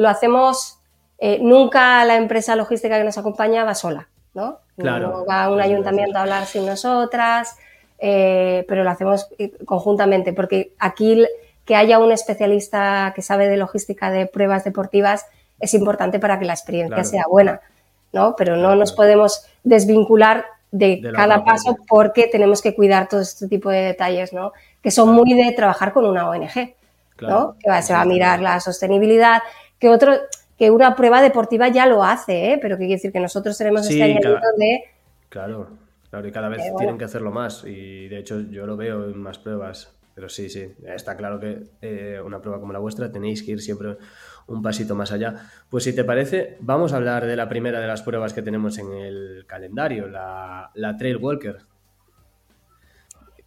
[0.00, 0.78] lo hacemos,
[1.18, 4.60] eh, nunca la empresa logística que nos acompaña va sola, ¿no?
[4.76, 5.08] Claro.
[5.08, 7.56] No va a un ayuntamiento a hablar sin nosotras,
[7.98, 9.28] eh, pero lo hacemos
[9.64, 11.24] conjuntamente, porque aquí
[11.68, 15.26] que haya un especialista que sabe de logística de pruebas deportivas
[15.60, 17.60] es importante para que la experiencia sea buena,
[18.10, 18.34] ¿no?
[18.38, 23.68] Pero no nos podemos desvincular de, cada paso porque tenemos que cuidar todo este tipo
[23.68, 24.54] de detalles, ¿no?
[24.82, 26.74] Que son muy de trabajar con una ONG,
[27.20, 27.56] ¿no?
[27.60, 29.42] Que se va a mirar la sostenibilidad,
[29.78, 30.14] que otro,
[30.58, 32.58] que una prueba deportiva ya lo hace, ¿eh?
[32.62, 34.84] Pero que quiere decir que nosotros tenemos este añadido de...
[35.28, 35.68] Claro,
[36.08, 39.20] claro, y cada vez tienen que hacerlo más y de hecho yo lo veo en
[39.20, 43.40] más pruebas pero sí, sí, está claro que eh, una prueba como la vuestra tenéis
[43.44, 43.98] que ir siempre
[44.48, 45.36] un pasito más allá.
[45.70, 48.78] Pues si te parece, vamos a hablar de la primera de las pruebas que tenemos
[48.78, 51.58] en el calendario, la, Trail Walker.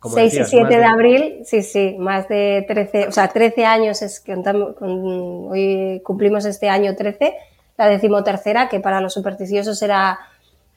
[0.02, 0.86] 6 y 7 de...
[0.86, 6.70] abril, sí, sí, más de 13, o sea, 13 años es que hoy cumplimos este
[6.70, 7.34] año 13,
[7.78, 10.20] la decimotercera, que para los supersticiosos era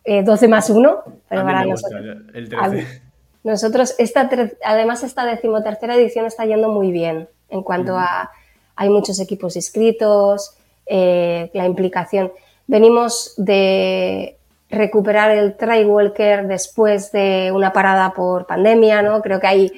[0.04, 2.16] 12 eh, más 1, pero para nosotros...
[2.34, 3.03] El 13.
[3.44, 4.28] Nosotros, esta,
[4.64, 8.30] además, esta decimotercera edición está yendo muy bien en cuanto a
[8.76, 12.32] hay muchos equipos inscritos, eh, la implicación.
[12.66, 14.38] Venimos de
[14.70, 19.22] recuperar el Trail Walker después de una parada por pandemia, ¿no?
[19.22, 19.72] Creo que ahí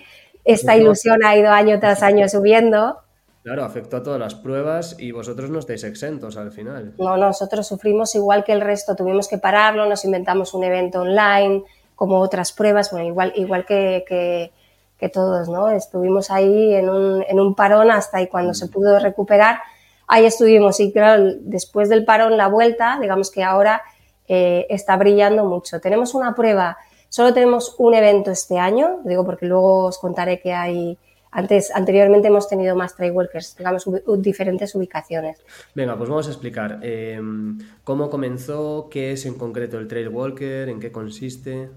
[0.45, 2.99] esta ilusión ha ido año tras año subiendo.
[3.43, 6.95] Claro, afectó a todas las pruebas y vosotros no estáis exentos al final.
[6.99, 11.63] No, nosotros sufrimos igual que el resto, tuvimos que pararlo, nos inventamos un evento online,
[11.97, 15.71] como otras pruebas, bueno, igual, igual que, que, todos, ¿no?
[15.71, 19.61] Estuvimos ahí en un, en un parón hasta y cuando se pudo recuperar,
[20.07, 23.83] ahí estuvimos y claro, después del parón, la vuelta, digamos que ahora
[24.29, 25.81] eh, está brillando mucho.
[25.81, 26.77] Tenemos una prueba,
[27.09, 30.99] solo tenemos un evento este año, digo porque luego os contaré que hay
[31.37, 33.85] antes, anteriormente hemos tenido más trailwalkers, digamos,
[34.19, 35.45] diferentes ubicaciones.
[35.75, 40.81] Venga, pues vamos a explicar em, cómo comenzó, qué es en concreto el trailwalker, en
[40.81, 41.69] qué consiste.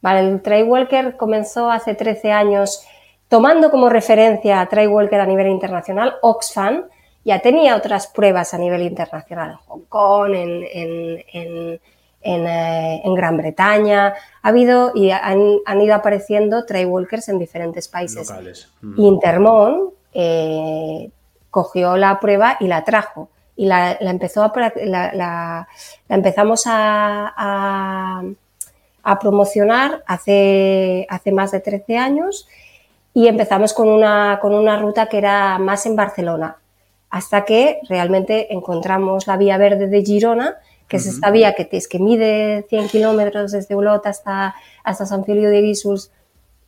[0.00, 2.86] Vale, el Trail Walker comenzó hace 13 años
[3.28, 6.84] tomando como referencia a Trail Walker a nivel internacional, Oxfam,
[7.24, 11.80] ya tenía otras pruebas a nivel internacional, en Hong Kong, en,
[12.22, 18.30] eh, Gran Bretaña, ha habido y han, ido apareciendo Trail Walkers en diferentes países.
[18.80, 19.00] Mm.
[19.00, 21.10] Intermon eh,
[21.50, 24.52] cogió la prueba y la trajo y la, empezó a,
[24.84, 25.66] la,
[26.08, 28.22] empezamos a a
[29.18, 32.48] promocionar hace, hace más de 13 años
[33.14, 36.56] y empezamos con una, con una ruta que era más en Barcelona,
[37.08, 40.56] hasta que realmente encontramos la vía verde de Girona,
[40.88, 45.24] que es esta vía que, es que mide 100 kilómetros desde Olot hasta, hasta San
[45.24, 46.10] Filio de Guíxols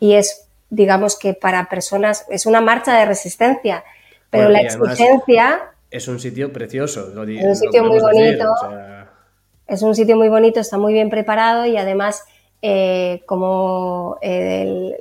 [0.00, 3.84] y es, digamos que para personas, es una marcha de resistencia,
[4.30, 5.72] pero la exigencia...
[5.90, 8.46] Es un sitio precioso, lo Es un sitio muy bonito.
[9.68, 12.24] Es un sitio muy bonito, está muy bien preparado y además
[12.62, 14.96] eh, como el,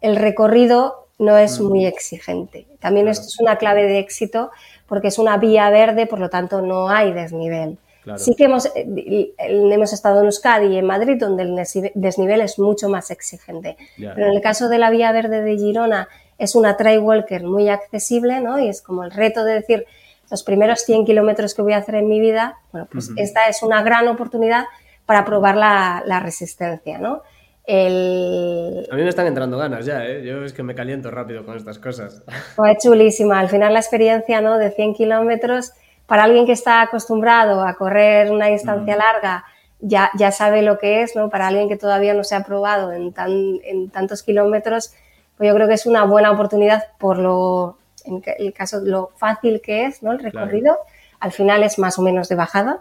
[0.00, 2.66] el recorrido no es muy exigente.
[2.78, 4.50] También esto es una clave de éxito
[4.86, 7.78] porque es una vía verde, por lo tanto no hay desnivel.
[8.16, 11.54] Sí que hemos, eh, hemos estado en Euskadi y en Madrid, donde el
[11.94, 13.76] desnivel es mucho más exigente.
[13.98, 17.68] Pero en el caso de la vía verde de Girona, es una trail walker muy
[17.68, 18.58] accesible, ¿no?
[18.58, 19.86] Y es como el reto de decir,
[20.30, 23.62] los primeros 100 kilómetros que voy a hacer en mi vida, bueno, pues esta es
[23.62, 24.64] una gran oportunidad
[25.06, 27.22] para probar la, resistencia, ¿no?
[27.64, 28.86] El...
[28.90, 30.22] A mí me están entrando ganas ya, ¿eh?
[30.24, 32.22] Yo es que me caliento rápido con estas cosas.
[32.56, 33.38] Fue chulísima.
[33.38, 34.58] Al final la experiencia ¿no?
[34.58, 35.72] de 100 kilómetros,
[36.06, 38.98] para alguien que está acostumbrado a correr una distancia mm.
[38.98, 39.44] larga,
[39.80, 41.30] ya, ya sabe lo que es, ¿no?
[41.30, 43.30] Para alguien que todavía no se ha probado en, tan,
[43.64, 44.92] en tantos kilómetros,
[45.36, 47.77] pues yo creo que es una buena oportunidad por lo,
[48.08, 50.12] en el caso, lo fácil que es, ¿no?
[50.12, 50.76] El recorrido.
[51.20, 52.80] Al final es más o menos de bajada.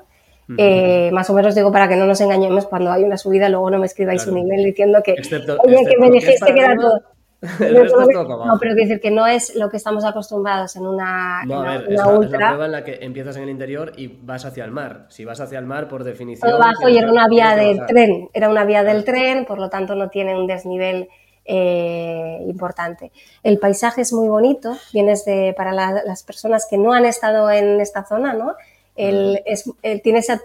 [0.58, 3.70] Eh, más o menos digo para que no nos engañemos cuando hay una subida, luego
[3.70, 7.02] no me escribáis un email diciendo que, oye, que me dijiste que era todo.
[7.40, 11.78] No, pero quiero decir que no es lo que estamos acostumbrados en una, no, a
[11.78, 12.38] ver, es ultra.
[12.38, 15.06] Una prueba en la que empiezas en el interior y vas hacia el mar.
[15.10, 16.50] Si vas hacia el mar, por definición.
[16.50, 18.30] Todo bajo y era una vía del tren.
[18.34, 21.10] Era una vía del tren, por lo tanto no tiene un desnivel
[21.48, 23.12] eh, importante.
[23.42, 24.78] El paisaje es muy bonito.
[24.94, 28.56] Vienes de, para las personas que no han estado en esta zona, ¿no?
[28.98, 29.72] el, es,
[30.04, 30.40] tiene ese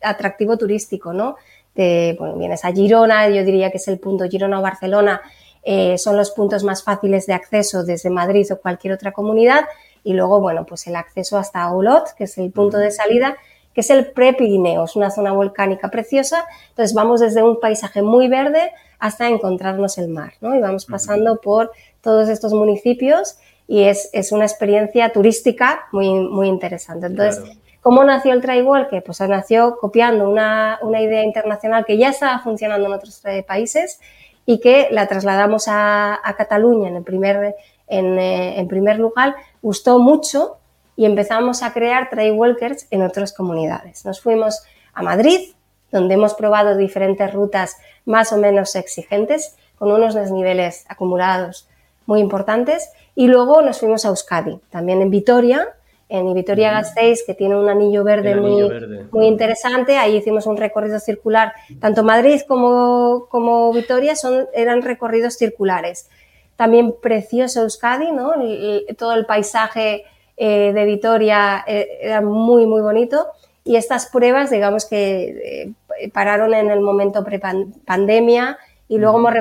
[0.00, 1.36] atractivo turístico, ¿no?
[1.74, 5.20] De, bueno, vienes a Girona, yo diría que es el punto Girona o Barcelona,
[5.62, 9.66] eh, son los puntos más fáciles de acceso desde Madrid o cualquier otra comunidad,
[10.02, 13.36] y luego, bueno, pues el acceso hasta Olot, que es el punto de salida,
[13.74, 18.28] que es el Prepirineo, es una zona volcánica preciosa, entonces vamos desde un paisaje muy
[18.28, 20.54] verde hasta encontrarnos el mar, ¿no?
[20.54, 26.48] Y vamos pasando por todos estos municipios y es, es, una experiencia turística muy, muy
[26.48, 27.06] interesante.
[27.06, 29.02] Entonces, ¿Cómo nació el Trailwalker?
[29.02, 34.00] Pues nació copiando una, idea internacional que ya estaba funcionando en otros países
[34.44, 37.54] y que la trasladamos a, Cataluña en el primer,
[37.88, 40.58] eh, en, primer lugar, gustó mucho
[40.96, 44.04] y empezamos a crear Trailwalkers en otras comunidades.
[44.04, 45.52] Nos fuimos a Madrid,
[45.90, 51.68] donde hemos probado diferentes rutas más o menos exigentes, con unos desniveles acumulados
[52.06, 55.74] muy importantes, y luego nos fuimos a Euskadi, también en Vitoria,
[56.08, 58.68] en Vitoria Gasteiz, que tiene un anillo verde, muy,
[59.10, 59.98] muy interesante.
[59.98, 61.52] Ahí hicimos un recorrido circular.
[61.80, 66.08] Tanto Madrid como, como Vitoria son, eran recorridos circulares.
[66.56, 68.32] También precioso Euskadi, ¿no?
[68.96, 70.04] todo el paisaje
[70.36, 73.26] eh, de Vitoria eh, era muy, muy bonito.
[73.64, 75.72] Y estas pruebas, digamos que eh,
[76.12, 78.58] pararon en el momento pre-pandemia
[78.88, 79.34] y luego hemos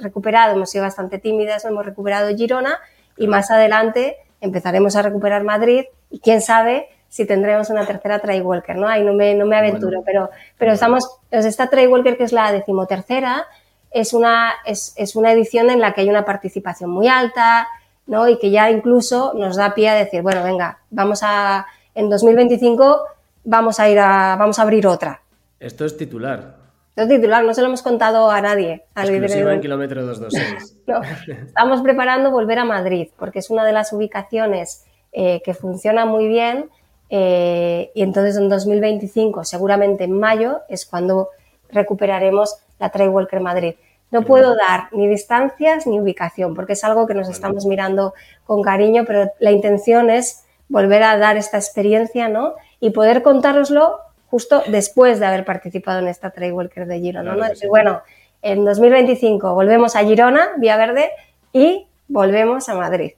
[0.00, 2.78] recuperado, hemos sido bastante tímidas, hemos recuperado Girona
[3.16, 8.76] y más adelante empezaremos a recuperar Madrid y quién sabe si tendremos una tercera Walker,
[8.76, 8.88] ¿no?
[8.88, 13.46] Ahí no me, no me aventuro, pero, pero estamos, esta Walker que es la decimotercera,
[13.90, 17.68] es una, es, es, una edición en la que hay una participación muy alta,
[18.06, 18.28] ¿no?
[18.28, 23.06] Y que ya incluso nos da pie a decir, bueno, venga, vamos a, en 2025
[23.44, 25.22] vamos a ir a, vamos a abrir otra.
[25.60, 26.56] Esto es titular.
[26.90, 28.84] Esto es titular, no se lo hemos contado a nadie.
[28.96, 30.82] Exclusiva en kilómetro 226.
[30.86, 31.00] no,
[31.46, 36.26] estamos preparando volver a Madrid, porque es una de las ubicaciones eh, que funciona muy
[36.28, 36.70] bien
[37.08, 41.30] eh, y entonces en 2025, seguramente en mayo, es cuando
[41.70, 43.74] recuperaremos la Trail Walker Madrid.
[44.10, 48.14] No puedo dar ni distancias ni ubicación porque es algo que nos estamos mirando
[48.44, 52.54] con cariño, pero la intención es volver a dar esta experiencia ¿no?
[52.80, 57.34] y poder contároslo justo después de haber participado en esta Trail Walker de Girona.
[57.34, 57.44] ¿no?
[57.68, 58.02] Bueno,
[58.42, 61.10] en 2025 volvemos a Girona, Vía Verde,
[61.52, 63.12] y volvemos a Madrid.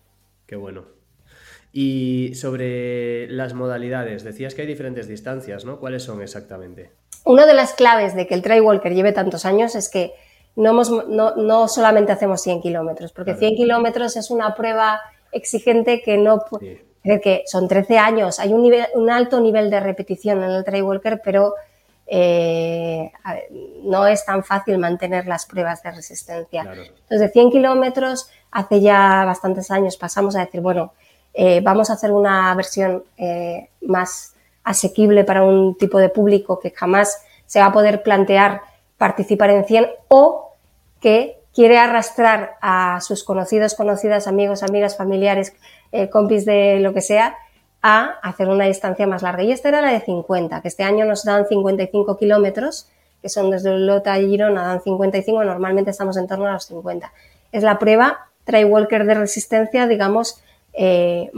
[0.47, 0.85] Qué bueno.
[1.73, 5.79] Y sobre las modalidades, decías que hay diferentes distancias, ¿no?
[5.79, 6.91] ¿Cuáles son exactamente?
[7.25, 10.13] Una de las claves de que el Trail Walker lleve tantos años es que
[10.57, 16.43] no, no, solamente hacemos 100 kilómetros, porque 100 kilómetros es una prueba exigente que no...
[16.59, 16.79] Sí.
[17.03, 20.83] Que son 13 años, hay un, nivel, un alto nivel de repetición en el Trail
[20.83, 21.55] Walker, pero
[22.07, 23.13] eh,
[23.83, 26.63] no es tan fácil mantener las pruebas de resistencia.
[26.63, 30.93] Entonces, de 100 kilómetros, hace ya bastantes años pasamos a decir, bueno,
[31.35, 34.35] eh, vamos a hacer una versión eh, más
[34.65, 38.63] asequible para un tipo de público que jamás se va a poder plantear
[38.97, 40.53] participar en 100 o
[41.01, 45.55] que quiere arrastrar a sus conocidos, conocidas, amigos, amigas, familiares,
[45.93, 47.37] eh, compis de lo que sea,
[47.83, 49.43] a hacer una distancia más larga.
[49.43, 52.89] Y esta era la de 50, que este año nos dan 55 kilómetros,
[53.23, 57.13] que son desde Lota a Girona, dan 55, normalmente estamos en torno a los 50.
[57.53, 61.31] Es la prueba Try Walker de resistencia, digamos, eh,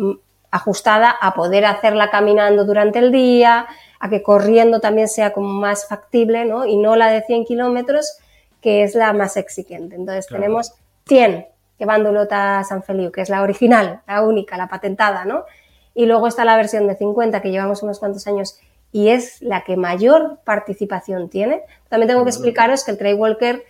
[0.50, 3.66] ajustada a poder hacerla caminando durante el día,
[3.98, 6.66] a que corriendo también sea como más factible, ¿no?
[6.66, 8.18] Y no la de 100 kilómetros,
[8.60, 9.96] que es la más exigente.
[9.96, 10.74] Entonces tenemos
[11.06, 11.46] 100
[11.78, 15.44] que van de a San Feliu, que es la original, la única, la patentada, ¿no?
[15.94, 18.58] Y luego está la versión de 50 que llevamos unos cuantos años
[18.92, 21.62] y es la que mayor participación tiene.
[21.88, 23.64] También tengo que explicaros que el Trail Walker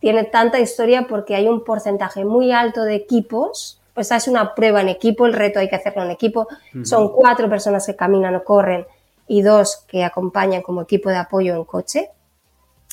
[0.00, 4.80] tiene tanta historia porque hay un porcentaje muy alto de equipos pues es una prueba
[4.80, 6.48] en equipo, el reto hay que hacerlo en equipo.
[6.82, 8.86] Son cuatro personas que caminan o corren
[9.28, 12.10] y dos que acompañan como equipo de apoyo en coche.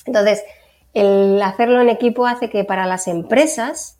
[0.05, 0.43] Entonces,
[0.93, 3.99] el hacerlo en equipo hace que para las empresas,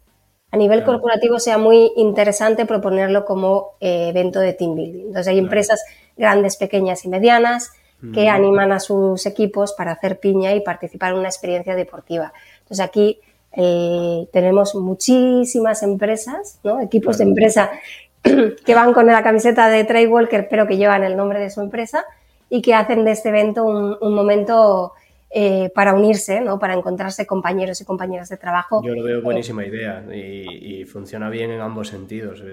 [0.52, 5.08] a nivel corporativo, sea muy interesante proponerlo como eh, evento de team building.
[5.08, 5.84] Entonces, hay empresas
[6.18, 7.72] grandes, pequeñas y medianas
[8.14, 12.32] que animan a sus equipos para hacer piña y participar en una experiencia deportiva.
[12.60, 13.20] Entonces, aquí
[13.52, 16.80] eh, tenemos muchísimas empresas, ¿no?
[16.80, 17.70] equipos de empresa
[18.24, 21.60] que van con la camiseta de Trey Walker, pero que llevan el nombre de su
[21.60, 22.06] empresa
[22.50, 24.94] y que hacen de este evento un momento
[25.32, 26.58] eh, para unirse, ¿no?
[26.58, 28.82] para encontrarse compañeros y compañeras de trabajo.
[28.84, 32.44] Yo lo veo buenísima idea y, funciona bien en ambos sentidos.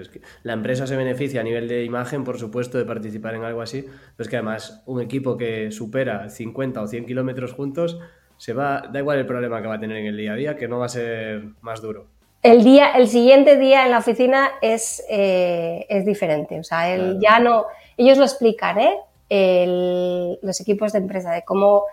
[0.43, 3.81] la empresa se beneficia a nivel de imagen, por supuesto, de participar en algo así,
[3.81, 7.99] pero es que además un equipo que supera 50 o 100 kilómetros juntos,
[8.37, 10.55] se va, da igual el problema que va a tener en el día a día,
[10.55, 12.05] que no va a ser más duro.
[12.43, 16.59] El, día, el siguiente día en la oficina es, eh, es diferente.
[16.59, 17.65] O sea, el, ya no.
[17.97, 20.37] Ellos lo explican, ¿eh?
[20.43, 21.83] los equipos de empresa, de cómo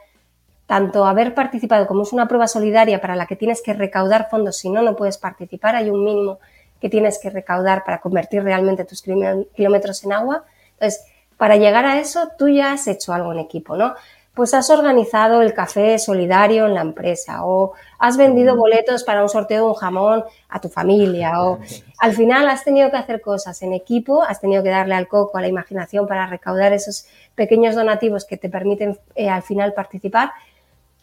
[0.67, 4.57] tanto haber participado como es una prueba solidaria para la que tienes que recaudar fondos,
[4.57, 6.39] si no, no puedes participar, hay un mínimo
[6.81, 10.45] que tienes que recaudar para convertir realmente tus kilómetros en agua.
[10.73, 11.05] Entonces,
[11.37, 13.95] para llegar a eso, tú ya has hecho algo en equipo, ¿no?
[14.35, 19.29] Pues has organizado el café solidario en la empresa o has vendido boletos para un
[19.29, 21.61] sorteo de un jamón a tu familia o
[22.01, 25.39] al final has tenido que hacer cosas en equipo, has tenido que darle al coco,
[25.39, 30.33] a la imaginación para recaudar esos pequeños donativos que te permiten eh, al final participar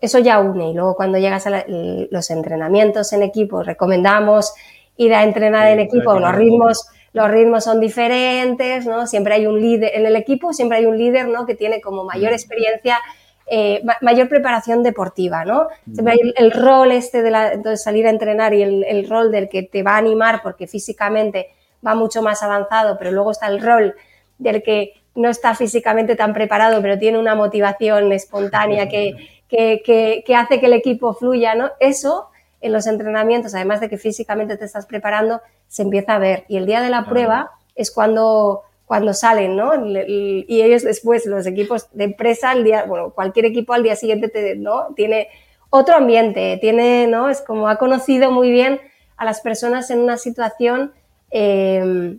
[0.01, 0.71] eso ya une.
[0.71, 4.53] Y luego cuando llegas a los entrenamientos en equipo, recomendamos
[4.97, 9.07] ir a entrenar en equipo, los ritmos, los ritmos son diferentes, ¿no?
[9.07, 11.45] Siempre hay un líder, en el equipo siempre hay un líder, ¿no?
[11.45, 12.35] Que tiene como mayor mm.
[12.35, 12.99] experiencia,
[13.47, 15.67] eh, mayor preparación deportiva, ¿no?
[15.91, 19.49] Siempre hay el, rol este de, la, salir a entrenar y el, el, rol del
[19.49, 21.47] que te va a animar porque físicamente
[21.85, 23.95] va mucho más avanzado, pero luego está el rol
[24.37, 29.15] del que no está físicamente tan preparado, pero tiene una motivación espontánea que,
[29.51, 31.71] que, hace que el equipo fluya, ¿no?
[31.79, 32.29] Eso
[32.61, 36.45] en los entrenamientos, además de que físicamente te estás preparando, se empieza a ver.
[36.47, 39.73] Y el día de la prueba es cuando, cuando salen, ¿no?
[39.85, 44.55] Y ellos después, los equipos de empresa, el día, bueno, cualquier equipo al día siguiente,
[44.57, 44.93] ¿no?
[44.95, 45.27] Tiene
[45.69, 47.29] otro ambiente, tiene, ¿no?
[47.29, 48.79] Es como ha conocido muy bien
[49.17, 50.93] a las personas en una situación
[51.31, 52.17] eh,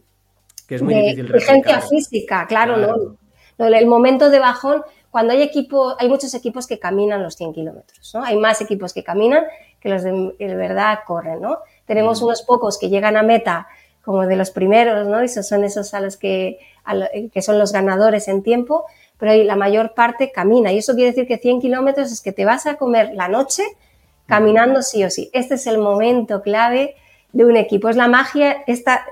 [0.67, 3.17] que es muy de difícil física, claro, ¿no?
[3.59, 8.15] El momento de bajón cuando hay equipo, hay muchos equipos que caminan los 100 kilómetros,
[8.15, 8.25] ¿no?
[8.25, 9.45] Hay más equipos que caminan
[9.79, 11.59] que los de, verdad corren, ¿no?
[11.85, 13.69] Tenemos unos pocos que llegan a meta
[14.03, 15.21] como de los primeros, ¿no?
[15.21, 16.61] Esos son esos a los que,
[17.31, 18.87] que son los ganadores en tiempo,
[19.19, 20.73] pero la mayor parte camina.
[20.73, 23.65] Y eso quiere decir que 100 kilómetros es que te vas a comer la noche
[24.25, 25.29] caminando sí o sí.
[25.35, 26.97] Este es el momento clave
[27.35, 27.91] de un equipo.
[27.91, 29.05] Es la magia, esta,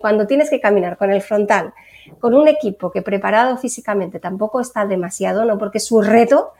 [0.00, 1.74] cuando tienes que caminar con el frontal
[2.18, 5.58] con un equipo que preparado físicamente tampoco está demasiado, ¿no?
[5.58, 6.52] Porque su reto,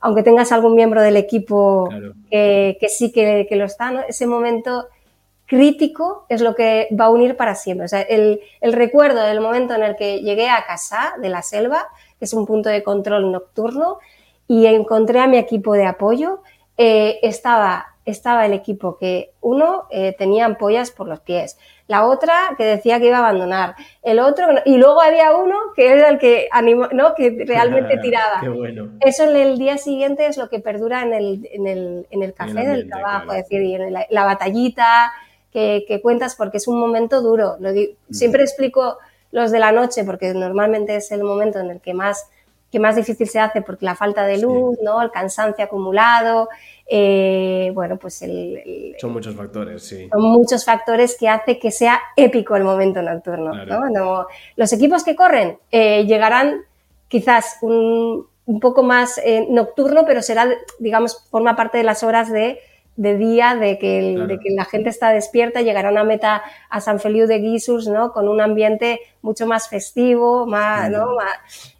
[0.00, 1.88] aunque tengas algún miembro del equipo
[2.30, 4.88] que, sí que, lo está, Ese momento
[5.48, 7.86] crítico es lo que va a unir para siempre.
[7.86, 11.88] O sea, el, recuerdo del momento en el que llegué a casa de la selva,
[12.18, 13.98] que es un punto de control nocturno,
[14.46, 16.42] y encontré a mi equipo de apoyo,
[16.76, 22.54] eh, estaba, estaba el equipo que uno eh, tenía ampollas por los pies, la otra
[22.56, 26.18] que decía que iba a abandonar, el otro, y luego había uno que era el
[26.18, 27.14] que animó, ¿no?
[27.14, 28.42] que realmente tiraba.
[29.00, 32.34] Eso en el día siguiente es lo que perdura en el, en el, en el
[32.34, 35.12] café del trabajo, es decir, y en la, batallita
[35.50, 37.56] que, que, cuentas porque es un momento duro.
[37.58, 37.70] Lo
[38.10, 38.98] siempre explico
[39.32, 42.28] los de la noche porque normalmente es el momento en el que más
[42.70, 45.00] que más difícil se hace porque la falta de luz, ¿no?
[45.00, 46.48] El cansancio acumulado,
[46.86, 50.08] eh, bueno, pues el, Son muchos factores, sí.
[50.10, 53.52] Son muchos factores que hace que sea épico el momento nocturno.
[53.64, 54.26] ¿no?
[54.56, 56.62] los equipos que corren eh, llegarán
[57.08, 58.26] quizás un,
[58.60, 62.58] poco más eh, nocturno, pero será, digamos, forma parte de las horas de
[62.98, 66.98] de día, de que, de que, la gente está despierta, llegará una meta a San
[66.98, 68.12] Feliu de Guisus, ¿no?
[68.12, 71.06] Con un ambiente mucho más festivo, más, ¿no?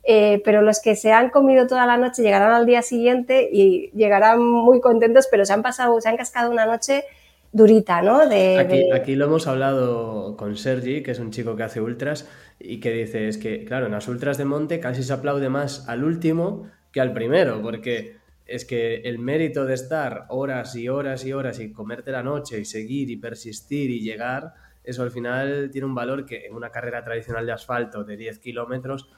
[0.04, 3.90] Eh, pero los que se han comido toda la noche llegarán al día siguiente y
[3.96, 7.02] llegarán muy contentos, pero se han pasado, se han cascado una noche
[7.50, 8.20] durita, ¿no?
[8.20, 12.28] aquí, aquí, lo hemos hablado con Sergi, que es un chico que hace ultras,
[12.60, 15.88] y que dice, es que, claro, en las ultras de monte casi se aplaude más
[15.88, 21.24] al último que al primero, porque es que el mérito de estar horas y horas
[21.24, 25.68] y horas y comerte la noche y seguir y persistir y llegar, eso al final
[25.70, 29.10] tiene un valor que en una carrera tradicional de asfalto de 10 kilómetros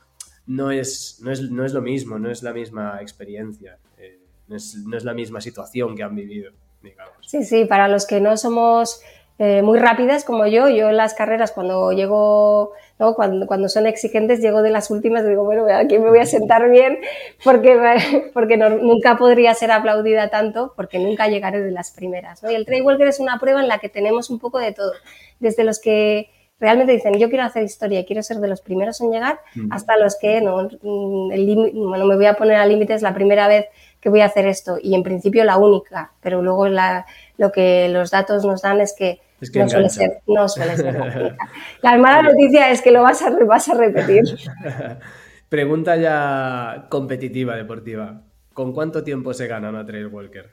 [0.46, 4.18] no es, no, es, no es lo mismo, no es la misma experiencia, eh,
[4.48, 6.50] no, es, la misma situación que han vivido,
[6.82, 7.14] digamos.
[7.20, 9.00] Sí, sí, para los que no somos
[9.38, 13.14] eh, muy rápidas como yo, yo en las carreras cuando llego ¿no?
[13.14, 16.26] Cuando, cuando son exigentes llego de las últimas y digo, bueno, aquí me voy a
[16.26, 16.98] sentar bien
[17.42, 22.42] porque, porque nunca podría ser aplaudida tanto porque nunca llegaré de las primeras.
[22.42, 22.50] ¿no?
[22.50, 24.92] Y el Trail Walker es una prueba en la que tenemos un poco de todo,
[25.40, 26.28] desde los que
[26.60, 29.40] realmente dicen, yo quiero hacer historia y quiero ser de los primeros en llegar,
[29.70, 33.48] hasta los que no, mm, el bueno, me voy a poner a límites la primera
[33.48, 33.66] vez
[33.98, 37.06] que voy a hacer esto y en principio la única, pero luego la,
[37.38, 39.20] lo que los datos nos dan es que,
[39.54, 41.36] no, suele ser, no suele ser
[41.82, 44.24] la mala noticia es que lo vas a, vas a repetir.
[45.48, 48.22] Pregunta ya competitiva, deportiva.
[48.52, 50.50] ¿Con cuánto tiempo se gana una Trail Walker?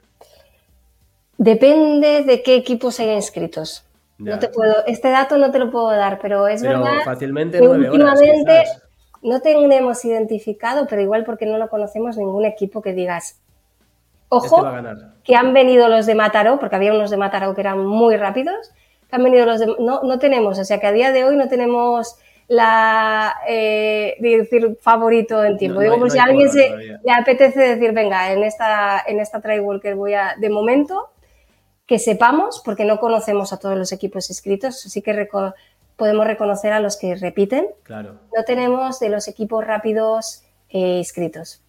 [1.36, 3.84] Depende de qué equipos hay inscritos.
[4.18, 7.60] No te puedo, este dato no te lo puedo dar, pero es pero verdad fácilmente
[7.60, 8.64] que últimamente
[9.22, 13.40] no tenemos identificado, pero igual porque no lo conocemos ningún equipo que digas,
[14.28, 14.66] ojo,
[15.24, 18.72] que han venido los de Mataró, porque había unos de Mataró que eran muy rápidos,
[19.08, 19.66] que han venido los de...
[19.78, 22.16] No, no tenemos, o sea que a día de hoy no tenemos
[22.48, 25.80] la eh, decir favorito en tiempo.
[25.80, 26.70] Digo, pues si a alguien se,
[27.04, 31.10] le apetece decir, venga, en esta, en esta Trail Walker voy a, de momento,
[31.86, 35.28] que sepamos, porque no conocemos a todos los equipos inscritos, así que
[35.96, 37.68] podemos reconocer a los que repiten.
[37.82, 38.14] Claro.
[38.34, 41.62] No tenemos de los equipos rápidos eh, inscritos.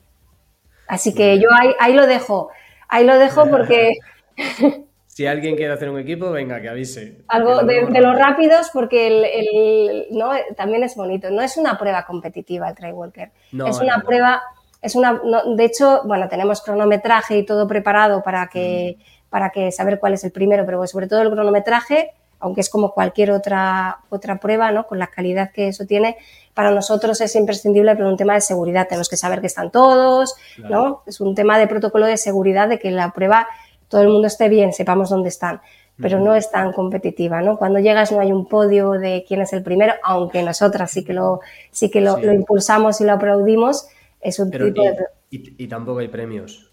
[0.90, 1.48] Así que yo
[1.80, 2.50] ahí, lo dejo.
[2.90, 3.94] Ahí lo dejo porque.
[5.08, 7.20] si alguien quiere hacer un equipo, venga, que avise.
[7.30, 10.32] Algo de, los rápidos, porque el, ¿no?
[10.58, 11.30] también es bonito.
[11.30, 13.32] No es una prueba competitiva el Trail Walker.
[13.66, 14.42] es una prueba.
[14.82, 15.22] Es una,
[15.58, 18.98] de hecho, bueno, tenemos cronometraje y todo preparado para que.
[18.98, 22.70] Mm para que saber cuál es el primero, pero sobre todo el cronometraje, aunque es
[22.70, 24.88] como cualquier otra, otra prueba, ¿no?
[24.88, 26.18] con la calidad que eso tiene,
[26.54, 28.88] para nosotros es imprescindible por un tema de seguridad.
[28.88, 31.04] Tenemos que saber que están todos, ¿no?
[31.06, 33.48] Es un tema de protocolo de seguridad, de que la prueba
[33.88, 35.62] todo el mundo esté bien, sepamos dónde están,
[36.00, 37.58] pero no es tan competitiva, ¿no?
[37.58, 41.14] Cuando llegas no hay un podio de quién es el primero, aunque nosotras sí que
[41.14, 41.42] lo,
[41.72, 43.88] sí que lo, impulsamos y lo aplaudimos,
[44.22, 44.96] es un tipo de...
[45.32, 46.72] Y, y tampoco hay premios.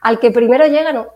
[0.00, 1.08] Al que primero llega, no.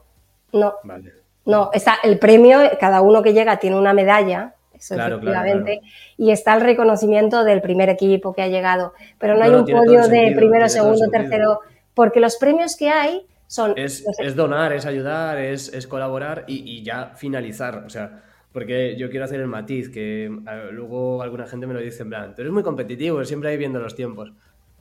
[0.53, 0.75] No.
[0.85, 1.13] Vale.
[1.47, 5.81] No, está el premio, cada uno que llega tiene una medalla, eso efectivamente,
[6.17, 10.09] y está el reconocimiento del primer equipo que ha llegado, pero no, hay un podio
[10.09, 11.61] de primero, segundo, tercero,
[11.95, 13.75] porque los premios que hay son...
[13.77, 14.05] Es,
[14.35, 18.23] donar, es ayudar, es, colaborar y, ya finalizar, o sea,
[18.53, 20.31] porque yo quiero hacer el matiz, que
[20.73, 23.79] luego alguna gente me lo dice en plan, tú eres muy competitivo, siempre ahí viendo
[23.79, 24.33] los tiempos.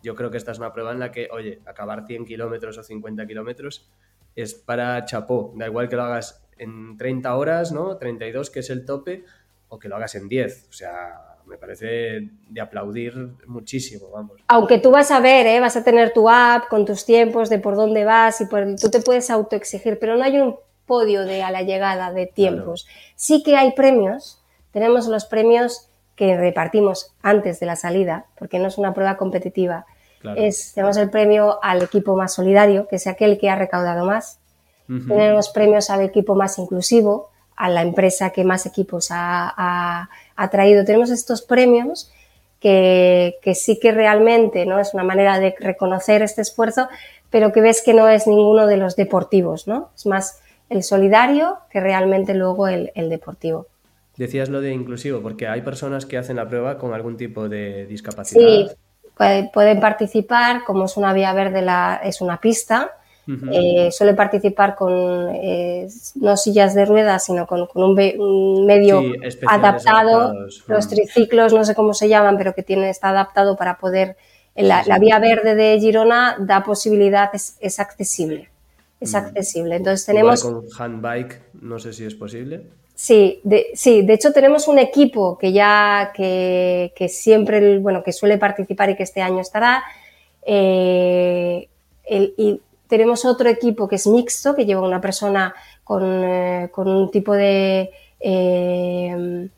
[0.02, 2.84] Yo creo que esta es una prueba en la que, oye, acabar 100 kilómetros o
[2.84, 3.90] 50 kilómetros
[4.36, 5.54] es para chapó.
[5.58, 7.98] Da igual que lo hagas en 30 horas, ¿no?
[7.98, 9.26] 32, que es el tope,
[9.70, 10.68] o que lo hagas en 10.
[10.70, 13.16] O sea, me parece de aplaudir
[13.48, 14.42] muchísimo, vamos.
[14.48, 15.60] Aunque tú vas a ver, ¿eh?
[15.60, 18.90] vas a tener tu app con tus tiempos de por dónde vas y por, tú
[18.90, 22.88] te puedes autoexigir, pero no hay un podio de a la llegada de tiempos.
[23.16, 28.68] Sí que hay premios, tenemos los premios que repartimos antes de la salida, porque no
[28.68, 29.86] es una prueba competitiva
[30.36, 34.40] es, tenemos el premio al equipo más solidario, que es aquel que ha recaudado más.
[34.88, 37.29] Tenemos premios al equipo más inclusivo,
[37.60, 40.10] a la empresa que más equipos ha,
[40.50, 40.86] traído.
[40.86, 42.10] Tenemos estos premios
[42.62, 44.80] que, sí que realmente ¿no?
[44.80, 46.88] es una manera de reconocer este esfuerzo,
[47.30, 49.92] pero que ves que no es ninguno de los deportivos, ¿no?
[49.94, 53.68] Es más el solidario que realmente luego el, el deportivo.
[54.16, 57.86] Decías lo de inclusivo, porque hay personas que hacen la prueba con algún tipo de
[57.88, 58.42] discapacidad.
[58.42, 58.70] Sí,
[59.54, 62.99] pueden participar, como es una vía verde, la, es una pista,
[63.52, 69.04] eh, suele participar con eh, no sillas de ruedas, sino con, un, medio
[69.48, 70.34] adaptado.
[70.68, 74.18] Los triciclos, no sé cómo se llaman, pero que tiene, está adaptado para poder.
[74.56, 78.50] La, vía verde de Girona da posibilidad, es, accesible.
[79.00, 79.76] Es accesible.
[79.76, 80.44] Entonces tenemos.
[80.44, 82.64] con handbike, no sé si es posible.
[82.96, 88.38] Sí, de, sí, de hecho tenemos un equipo que ya, que, siempre, bueno, que suele
[88.38, 89.84] participar y que este año estará.
[90.42, 91.70] Eh,
[92.10, 92.60] y
[92.90, 97.92] tenemos otro equipo que es mixto, que lleva una persona con, eh, un tipo de,
[98.20, 99.50] eh,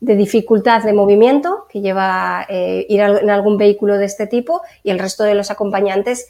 [0.00, 4.98] de dificultad de movimiento, que lleva ir en algún vehículo de este tipo, y el
[4.98, 6.28] resto de los acompañantes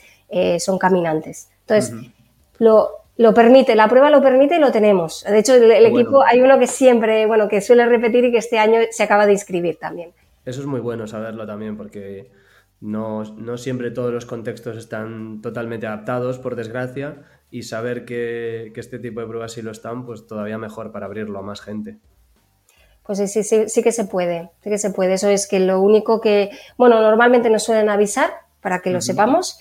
[0.58, 1.48] son caminantes.
[1.60, 1.94] Entonces,
[2.58, 5.24] lo, lo permite, la prueba lo permite y lo tenemos.
[5.24, 8.58] De hecho, el, equipo hay uno que siempre, bueno, que suele repetir y que este
[8.58, 10.12] año se acaba de inscribir también.
[10.44, 12.30] Eso es muy bueno saberlo también porque
[12.80, 13.24] no,
[13.56, 19.26] siempre todos los contextos están totalmente adaptados, por desgracia, y saber que, este tipo de
[19.26, 21.98] pruebas sí lo están, pues todavía mejor para abrirlo a más gente.
[23.04, 25.14] Pues sí, sí, sí, sí que se puede, sí que se puede.
[25.14, 29.60] Eso es que lo único que, bueno, normalmente nos suelen avisar para que lo sepamos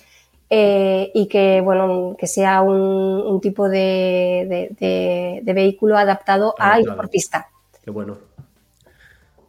[0.49, 7.47] eh, y que, bueno, que sea un, tipo de, vehículo adaptado a ir por pista.
[7.83, 8.17] Qué bueno.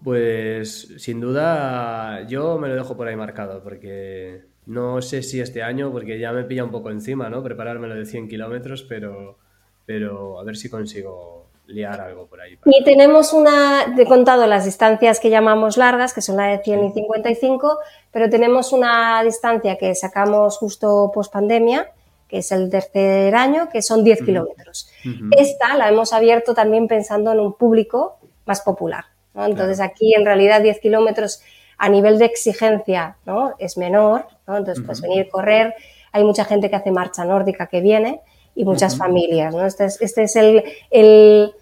[0.03, 5.63] Pues sin duda yo me lo dejo por ahí marcado porque no sé si este
[5.63, 7.43] año, porque ya me pilla un poco encima, ¿no?
[7.43, 9.39] Preparármelo de 100 kilómetros, pero,
[9.87, 12.59] pero a ver si consigo liar algo por ahí.
[12.65, 16.85] Y tenemos una, he contado las distancias que llamamos largas, que son la de 100
[16.85, 17.79] y 55,
[18.11, 21.91] pero tenemos una distancia que sacamos justo post pandemia,
[22.29, 24.91] que es el tercer año, que son 10 kilómetros.
[25.31, 29.05] Esta la hemos abierto también pensando en un público más popular.
[29.47, 31.43] Entonces aquí en realidad 10 kilómetros
[31.79, 33.55] a nivel de exigencia ¿no?
[33.59, 35.75] es menor, entonces pues venir a correr,
[36.13, 38.21] hay mucha gente que hace marcha nórdica que viene
[38.55, 39.55] y muchas familias.
[39.55, 39.65] ¿no?
[39.65, 41.53] Este es, este es el, el,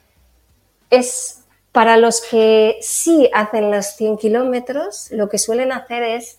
[0.91, 6.39] es para los que sí hacen los 100 kilómetros, lo que suelen hacer es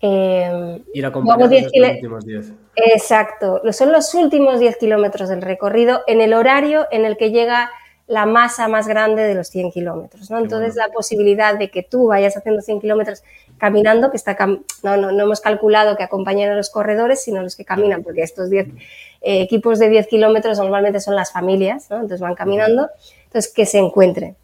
[0.00, 2.52] eh, Ir a los últimos 10.
[2.76, 7.70] Exacto, son los últimos 10 kilómetros del recorrido en el horario en el que llega
[8.10, 10.30] la masa más grande de los 100 kilómetros.
[10.30, 10.38] ¿no?
[10.38, 13.22] Entonces, la posibilidad de que tú vayas haciendo 100 kilómetros
[13.56, 14.36] caminando, que está
[14.82, 18.22] no, no, no, hemos calculado que acompañen a los corredores, sino los que caminan, porque
[18.22, 21.96] estos 10 eh, equipos de 10 kilómetros normalmente son las familias, ¿no?
[21.96, 22.88] entonces van caminando,
[23.26, 24.36] entonces que se encuentren.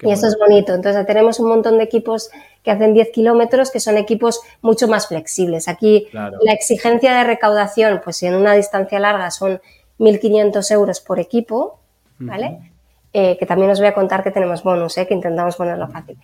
[0.00, 0.72] y eso es bonito.
[0.72, 2.30] Entonces, tenemos un montón de equipos
[2.62, 5.68] que hacen 10 kilómetros, que son equipos mucho más flexibles.
[5.68, 9.60] Aquí la exigencia de recaudación, pues en una distancia larga son
[9.98, 11.80] 1.500 euros por equipo,
[12.18, 12.73] ¿vale?
[13.16, 15.06] Eh, que también os voy a contar que tenemos bonus, ¿eh?
[15.06, 16.18] que intentamos ponerlo fácil.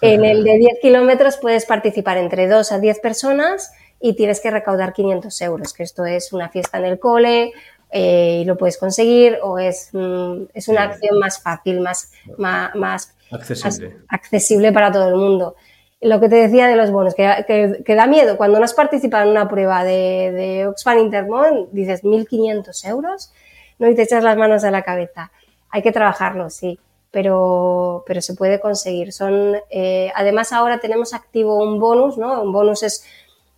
[0.00, 4.50] En el de 10 kilómetros puedes participar entre 2 a 10 personas y tienes que
[4.50, 7.52] recaudar 500 euros, que esto es una fiesta en el cole
[7.90, 13.14] eh, y lo puedes conseguir o es, mm, es una acción más fácil, más, más,
[14.08, 14.72] accesible.
[14.72, 15.56] para todo el mundo
[16.00, 18.38] lo que te decía de los bonos, que, que, da miedo.
[18.38, 23.30] Cuando no has participado en una prueba de, de Oxfam Intermón, dices 1.500 euros,
[23.78, 25.30] no y te echas las manos a la cabeza.
[25.70, 26.78] Hay que trabajarlo, sí,
[27.10, 29.12] pero, pero se puede conseguir.
[29.12, 32.42] Son, eh, además, ahora tenemos activo un bonus, ¿no?
[32.42, 33.04] Un bonus es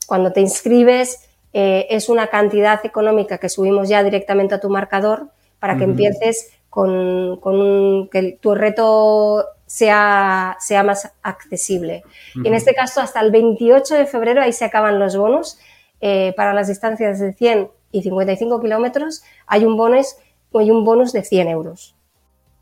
[0.06, 5.28] cuando te inscribes, eh, es una cantidad económica que subimos ya directamente a tu marcador
[5.58, 12.02] para que empieces con, con que tu reto sea, sea más accesible.
[12.34, 15.58] Y en este caso, hasta el 28 de febrero, ahí se acaban los bonos.
[16.04, 20.16] Eh, para las distancias de 100 y 55 kilómetros hay un bonus,
[20.52, 21.94] hay un bonus de 100 euros.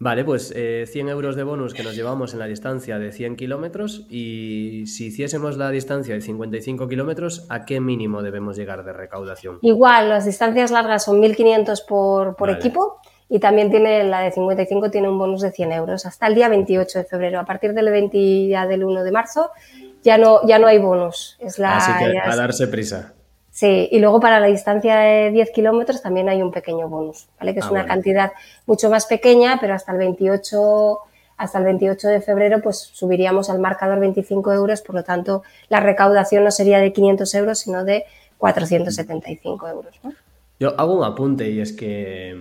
[0.02, 3.36] Vale, pues 100 eh, euros de bonus que nos llevamos en la distancia de 100
[3.36, 8.94] kilómetros y si hiciésemos la distancia de 55 kilómetros, ¿a qué mínimo debemos llegar de
[8.94, 9.58] recaudación?
[9.60, 14.90] Igual, las distancias largas son 1.500 por, por equipo y también tiene la de 55
[14.90, 17.38] tiene un bonus de 100 euros hasta el día 28 de febrero.
[17.38, 19.50] A partir del 20 ya del 1 de marzo
[20.02, 21.36] ya no, ya no hay bonus.
[21.40, 23.12] Es la, Así que a darse prisa.
[23.50, 27.52] Sí, y luego para la distancia de 10 kilómetros también hay un pequeño bonus, ¿vale?
[27.52, 28.32] Que es ah, una cantidad
[28.66, 30.98] mucho más pequeña, pero hasta el 28
[31.36, 35.80] hasta el 28 de febrero pues subiríamos al marcador 25 euros, por lo tanto la
[35.80, 38.04] recaudación no sería de 500 euros, sino de
[38.36, 40.00] 475 euros.
[40.58, 42.36] Yo hago un apunte y es que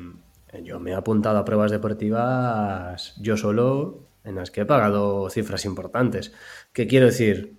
[0.64, 5.64] yo me he apuntado a pruebas deportivas yo solo en las que he pagado cifras
[5.64, 6.34] importantes.
[6.74, 7.59] ¿Qué quiero decir?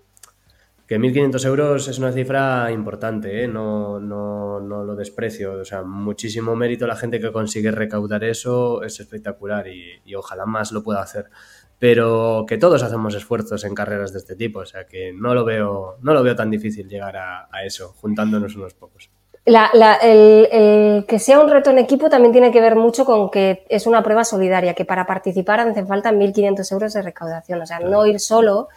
[0.90, 3.46] Que 1.500 euros es una cifra importante, ¿eh?
[3.46, 5.52] no, no, no, lo desprecio.
[5.52, 10.72] O sea, muchísimo mérito la gente que consigue recaudar eso, es espectacular y, ojalá más
[10.72, 11.30] lo pueda hacer.
[11.78, 15.44] Pero que todos hacemos esfuerzos en carreras de este tipo, o sea que no lo
[15.44, 19.12] veo, no lo veo tan difícil llegar a eso, juntándonos unos pocos
[20.02, 23.86] el, que sea un reto en equipo también tiene que ver mucho con que es
[23.86, 27.60] una prueba solidaria, que para participar hacen falta 1.500 euros de recaudación.
[27.62, 28.68] O sea, no ir solo,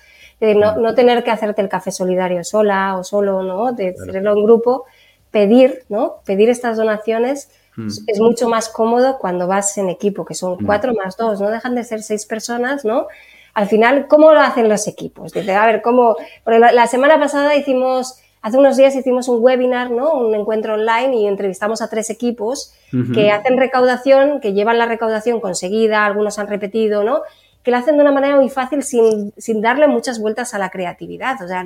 [0.55, 3.71] no, no, tener que hacerte el café solidario sola o solo, ¿no?
[3.71, 4.85] De hacerlo en grupo,
[5.31, 6.17] pedir, ¿no?
[6.25, 7.87] Pedir estas donaciones mm.
[8.07, 10.65] es mucho más cómodo cuando vas en equipo, que son mm.
[10.65, 13.07] cuatro más dos, no dejan de ser seis personas, ¿no?
[13.53, 15.31] Al final, ¿cómo lo hacen los equipos?
[15.31, 16.15] Dice, a ver, ¿cómo?
[16.43, 20.15] Porque la semana pasada hicimos Hace unos días hicimos un webinar, ¿no?
[20.15, 22.73] un encuentro online y entrevistamos a tres equipos
[23.13, 27.21] que hacen recaudación, que llevan la recaudación conseguida, algunos han repetido, ¿no?
[27.63, 30.69] Que lo hacen de una manera muy fácil sin, sin darle muchas vueltas a la
[30.69, 31.65] creatividad, o sea,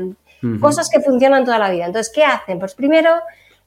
[0.62, 1.86] cosas que funcionan toda la vida.
[1.86, 2.60] Entonces, ¿qué hacen?
[2.60, 3.10] Pues primero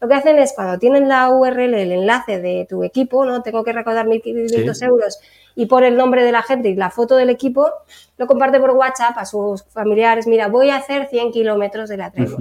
[0.00, 3.42] lo que hacen es cuando tienen la URL, el enlace de tu equipo, ¿no?
[3.42, 5.20] Tengo que recaudar 1.500 euros
[5.54, 7.68] y por el nombre de la gente y la foto del equipo,
[8.16, 10.26] lo comparte por WhatsApp a sus familiares.
[10.26, 12.38] Mira, voy a hacer 100 kilómetros de la tregua.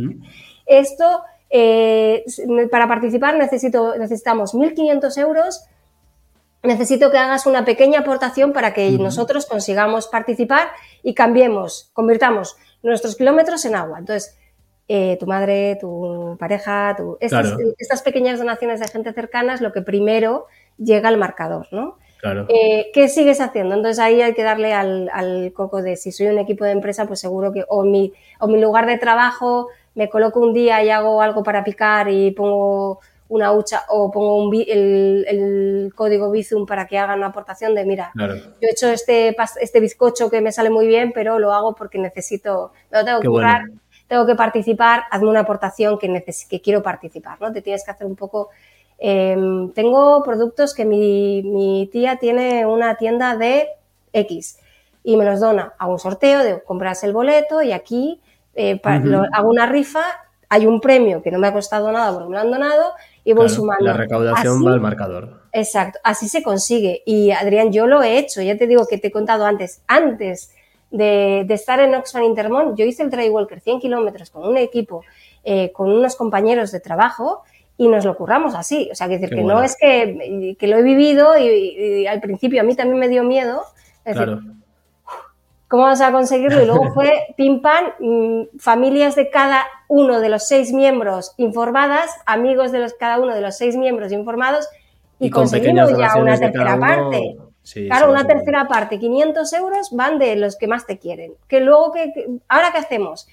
[0.66, 2.24] Esto, eh,
[2.72, 5.66] para participar necesito, necesitamos 1.500 euros.
[6.62, 10.70] Necesito que hagas una pequeña aportación para que nosotros consigamos participar
[11.04, 14.00] y cambiemos, convirtamos nuestros kilómetros en agua.
[14.00, 14.38] Entonces,
[14.92, 19.72] eh, tu madre, tu pareja, tu, estas, estas, pequeñas donaciones de gente cercana es lo
[19.72, 20.48] que primero
[20.78, 21.98] llega al marcador, ¿no?
[22.20, 22.48] Claro.
[22.50, 23.76] Eh, ¿Qué sigues haciendo?
[23.76, 27.20] Entonces ahí hay que darle al, coco de si soy un equipo de empresa, pues
[27.20, 31.22] seguro que o mi, o mi lugar de trabajo me coloco un día y hago
[31.22, 33.00] algo para picar y pongo
[33.30, 38.28] una hucha o pongo el, código Bizum para que hagan una aportación de, mira, yo
[38.62, 42.74] he hecho este, este bizcocho que me sale muy bien, pero lo hago porque necesito,
[42.92, 43.62] lo tengo que currar,
[44.08, 47.54] tengo que participar, hazme una aportación que, que quiero participar, ¿no?
[47.54, 48.50] Te tienes que hacer un poco...
[48.98, 53.70] Em, tengo productos que mi, tía tiene una tienda de
[54.12, 54.60] X
[55.04, 58.20] y me los dona a un sorteo de compras el boleto y aquí
[58.56, 60.04] eh, hago una rifa,
[60.50, 62.94] hay un premio que no me ha costado nada porque me lo han donado
[63.30, 63.86] y voy sumando.
[63.86, 65.42] La recaudación va al marcador.
[65.52, 67.04] Exacto, así se consigue.
[67.06, 70.52] Y Adrián, yo lo he hecho, ya te digo que te he contado antes, antes
[70.90, 75.04] de, estar en Oxfam Intermont, yo hice el Trail Walker 100 kilómetros con un equipo,
[75.44, 77.44] eh, con unos compañeros de trabajo
[77.78, 78.90] y nos lo curramos así.
[78.92, 82.64] O sea, que, decir, que no es que, lo he vivido y, al principio a
[82.64, 83.62] mí también me dio miedo.
[84.04, 84.42] claro.
[85.70, 86.62] ¿Cómo vas a conseguirlo?
[86.62, 92.12] Y luego fue pim pam, mm, familias de cada uno de los seis miembros informadas,
[92.26, 94.68] amigos de los, cada uno de los seis miembros informados
[95.20, 97.38] y, conseguimos ya una tercera parte.
[97.74, 101.34] claro, una tercera parte, 500 euros van de los que más te quieren.
[101.48, 103.28] Que luego, que, ¿ahora qué hacemos?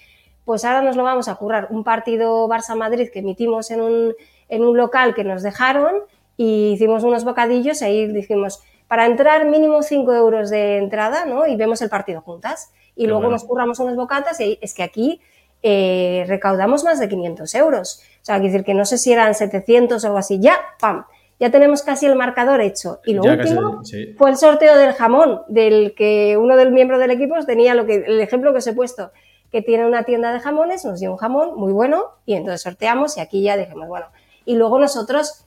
[0.44, 1.68] Pues ahora nos lo vamos a currar.
[1.70, 4.14] Un partido Barça-Madrid que emitimos en un,
[4.48, 6.02] en un local que nos dejaron
[6.36, 11.46] y hicimos unos bocadillos y ahí dijimos, para entrar mínimo 5 euros de entrada, ¿no?
[11.46, 12.72] Y vemos el partido juntas.
[12.94, 15.20] Y luego nos curramos unas bocatas y es que aquí
[15.62, 18.02] eh, recaudamos más de 500 euros.
[18.22, 20.40] O sea, quiere decir que no sé si eran 700 o algo así.
[20.40, 21.04] Ya, ¡pam!
[21.38, 23.00] Ya tenemos casi el marcador hecho.
[23.04, 23.82] Y lo último
[24.16, 27.96] fue el sorteo del jamón, del que uno del miembro del equipo tenía lo que,
[28.06, 29.12] el ejemplo que os he puesto,
[29.52, 33.16] que tiene una tienda de jamones, nos dio un jamón muy bueno y entonces sorteamos
[33.18, 34.06] y aquí ya dijimos, bueno,
[34.46, 35.45] y luego nosotros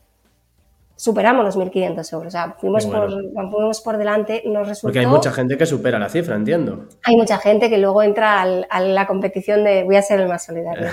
[1.00, 2.28] superamos los 1.500 euros.
[2.28, 4.89] O sea, fuimos, por, fuimos por delante, nos resultó...
[4.89, 6.88] Porque hay mucha gente que supera la cifra, entiendo.
[7.04, 10.43] Hay mucha gente que luego entra a la competición de voy a ser el más
[10.45, 10.89] solidario.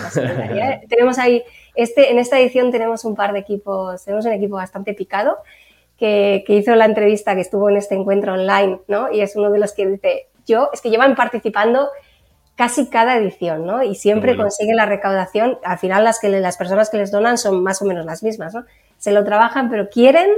[0.89, 1.43] tenemos ahí,
[1.75, 5.39] este, en esta edición tenemos un par de equipos, tenemos un equipo bastante picado
[5.99, 9.11] que, hizo la entrevista, que estuvo en este encuentro online, ¿no?
[9.11, 11.89] Y es uno de los que dice, yo, es que llevan participando
[12.55, 13.83] casi cada edición, ¿no?
[13.83, 15.59] Y siempre consiguen la recaudación.
[15.65, 18.55] Al final las que las personas que les donan son más o menos las mismas,
[18.55, 18.65] ¿no?
[19.07, 20.29] Se lo trabajan, pero quieren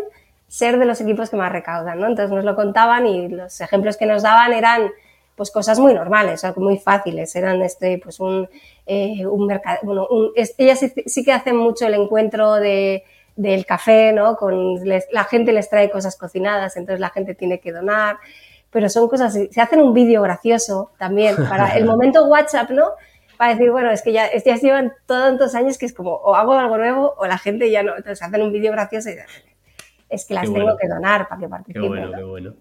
[0.47, 2.07] ser de los equipos que más recaudan, ¿no?
[2.07, 4.91] Entonces nos lo contaban y los ejemplos que nos daban eran
[5.37, 8.47] pues cosas muy normales, muy fáciles, eran este, pues un,
[8.85, 10.07] eh, un mercado, bueno,
[10.37, 13.05] ellas sí, que hacen mucho el encuentro de,
[13.37, 14.37] del café, ¿no?
[14.37, 18.19] Con, la gente les trae cosas cocinadas, entonces la gente tiene que donar,
[18.71, 22.91] pero son cosas, se hacen un vídeo gracioso también para el momento WhatsApp, ¿no?
[23.39, 26.53] Para decir, bueno, es que ya, ya llevan tantos años que es como, o hago
[26.55, 27.97] algo nuevo o la gente ya no.
[27.97, 29.15] Entonces hacen un vídeo gracioso y
[30.11, 31.83] es que las tengo que donar para que participen.
[31.83, 32.55] Qué bueno, qué bueno.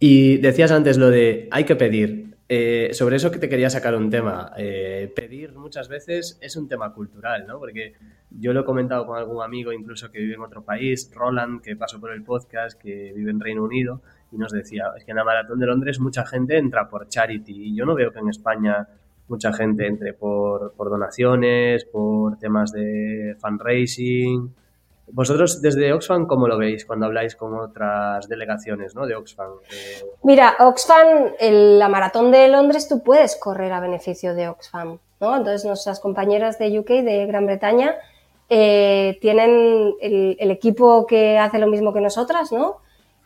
[0.00, 2.28] Y decías antes lo de hay que pedir.
[2.50, 4.52] Eh, sobre eso que te quería sacar un tema.
[4.56, 7.58] Eh, pedir muchas veces es un tema cultural, ¿no?
[7.58, 7.92] Porque
[8.30, 11.76] yo lo he comentado con algún amigo, incluso que vive en otro país, Roland, que
[11.76, 14.00] pasó por el podcast, que vive en Reino Unido,
[14.32, 17.68] y nos decía, es que en la Maratón de Londres mucha gente entra por charity,
[17.68, 18.88] y yo no veo que en España
[19.28, 24.54] mucha gente entre por, donaciones, por temas de fundraising.
[25.10, 29.06] Vosotros desde Oxfam, ¿cómo lo veis cuando habláis con otras delegaciones ¿no?
[29.06, 29.52] de Oxfam?
[29.70, 34.98] Eh, Mira, Oxfam, la maratón de Londres, tú puedes correr a beneficio de Oxfam.
[35.20, 35.36] ¿no?
[35.36, 37.94] Entonces, nuestras compañeras de UK, de Gran Bretaña,
[38.50, 42.78] eh, tienen el, equipo que hace lo mismo que nosotras, ¿no?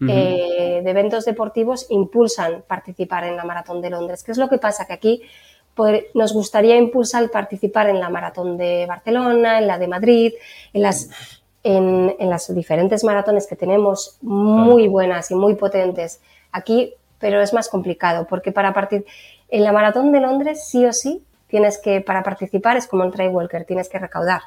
[0.09, 4.24] Eh, de eventos deportivos, impulsan participar en la maratón de Londres.
[4.24, 4.84] ¿Qué es lo que pasa?
[4.84, 5.22] Que aquí
[6.14, 10.32] nos gustaría impulsar participar en la maratón de Barcelona, en la de Madrid,
[10.72, 11.08] en las,
[11.62, 16.20] en, las diferentes maratones que tenemos muy buenas y muy potentes
[16.50, 19.06] aquí, pero es más complicado porque para partir
[19.48, 23.12] en la maratón de Londres sí o sí tienes que para participar es como el
[23.12, 24.42] Trail Walker, tienes que recaudar.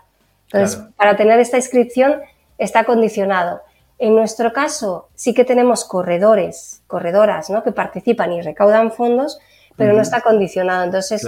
[0.52, 2.22] Entonces, para tener esta inscripción
[2.58, 3.62] está condicionado.
[3.98, 7.64] En nuestro caso, sí que tenemos corredores, corredoras, ¿no?
[7.64, 9.40] que participan y recaudan fondos,
[9.76, 10.84] pero no está condicionado.
[10.86, 11.28] Entonces,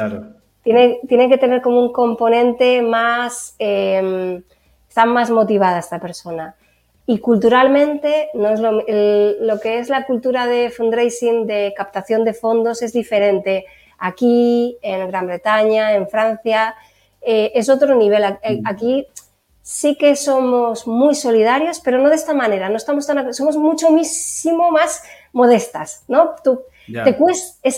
[0.64, 4.42] tiene, tiene que tener como un componente más, eh,
[4.88, 6.56] está más motivada esta persona.
[7.06, 12.34] Y culturalmente, no es lo, lo, que es la cultura de fundraising, de captación de
[12.34, 13.66] fondos, es diferente.
[13.98, 16.76] Aquí, en Gran Bretaña, en Francia,
[17.22, 18.24] eh, es otro nivel.
[18.42, 18.68] Eh, mm.
[18.68, 19.08] Aquí
[19.62, 22.68] sí que somos muy solidarios, pero no de esta manera.
[22.68, 26.36] No estamos tan, somos muchísimo más modestas, ¿no?
[26.44, 26.62] Tú,
[27.04, 27.70] te cuesta,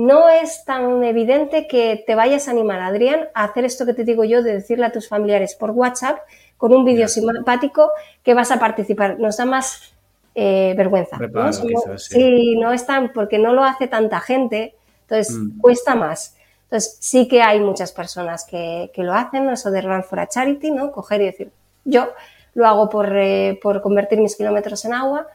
[0.00, 4.02] no es tan evidente que te vayas a animar, Adrián, a hacer esto que te
[4.04, 6.20] digo yo de decirle a tus familiares por WhatsApp
[6.56, 7.90] con un vídeo simpático
[8.22, 9.20] que vas a participar.
[9.20, 9.92] Nos da más,
[10.34, 11.18] eh, vergüenza.
[11.18, 11.52] ¿no?
[11.98, 12.56] sí.
[12.56, 15.60] no están, porque no lo hace tanta gente, entonces mm.
[15.60, 16.34] cuesta más.
[16.62, 20.70] Entonces sí que hay muchas personas que, lo hacen, eso de Run for a Charity,
[20.70, 20.92] ¿no?
[20.92, 21.52] Coger y decir,
[21.84, 22.08] yo
[22.54, 25.26] lo hago por, eh, por convertir mis kilómetros en agua,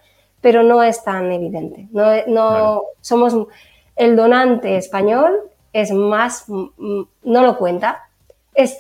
[0.42, 1.88] pero no es tan evidente.
[1.92, 3.36] No, no somos
[3.96, 8.10] el donante español es más, no lo cuenta.
[8.54, 8.78] Es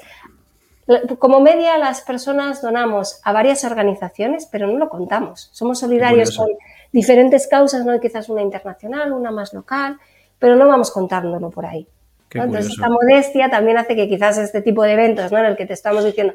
[1.19, 5.49] como media las personas donamos a varias organizaciones, pero no lo contamos.
[5.51, 6.47] Somos solidarios con
[6.91, 9.97] diferentes causas, no quizás una internacional, una más local,
[10.39, 11.87] pero no vamos contándolo por ahí.
[12.31, 15.37] Entonces, esta modestia también hace que quizás este tipo de eventos, ¿no?
[15.37, 16.33] En el que te estamos diciendo,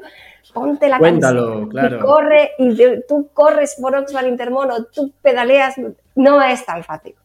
[0.53, 1.97] ponte la Cuéntalo, claro.
[1.97, 2.75] y corre, y
[3.07, 5.75] tú corres por Oxford Intermono, tú pedaleas,
[6.15, 7.15] no es tan fácil.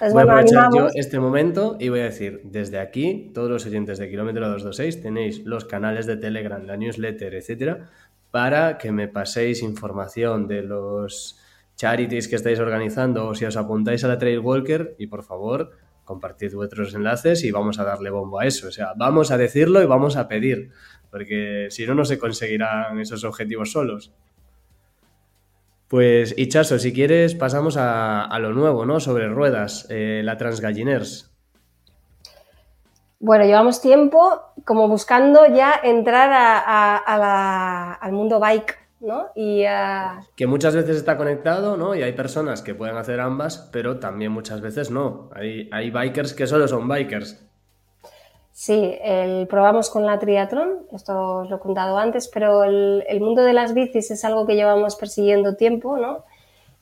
[0.00, 3.98] Voy a aprovechar yo este momento y voy a decir, desde aquí, todos los oyentes
[3.98, 7.90] de Kilómetro 226 tenéis los canales de Telegram, la newsletter, etcétera,
[8.30, 11.38] para que me paséis información de los
[11.76, 15.72] charities que estáis organizando o si os apuntáis a la Trail Walker y por favor
[16.04, 18.68] compartid vuestros enlaces y vamos a darle bombo a eso.
[18.68, 20.70] O sea, vamos a decirlo y vamos a pedir,
[21.10, 24.12] porque si no, no se conseguirán esos objetivos solos.
[25.88, 29.00] Pues, Ichaso, si quieres, pasamos a, lo nuevo, ¿no?
[29.00, 31.30] Sobre ruedas, eh, la Transgalliners.
[33.20, 36.30] Bueno, llevamos tiempo como buscando ya entrar
[38.02, 38.84] al mundo bike
[39.34, 39.64] y,
[40.36, 41.94] Que muchas veces está conectado, ¿no?
[41.94, 45.30] Y hay personas que pueden hacer ambas, pero también muchas veces no.
[45.34, 47.44] Hay, hay bikers que solo son bikers.
[48.64, 53.42] Sí, el, probamos con la triatlón, esto os lo he contado antes, pero el, mundo
[53.42, 56.24] de las bicis es algo que llevamos persiguiendo tiempo, ¿no?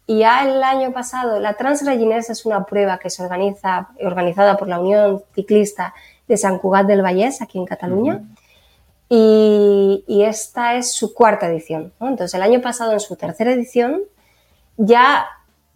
[0.06, 4.68] Y ya el año pasado, la Transrayinés es una prueba que se organiza, organizada por
[4.68, 5.92] la Unión Ciclista
[6.28, 8.22] de San Cugat del Vallès, aquí en Cataluña.
[9.08, 11.92] Y, esta es su cuarta edición.
[11.98, 14.02] Entonces, el año pasado, en su tercera edición,
[14.76, 15.26] ya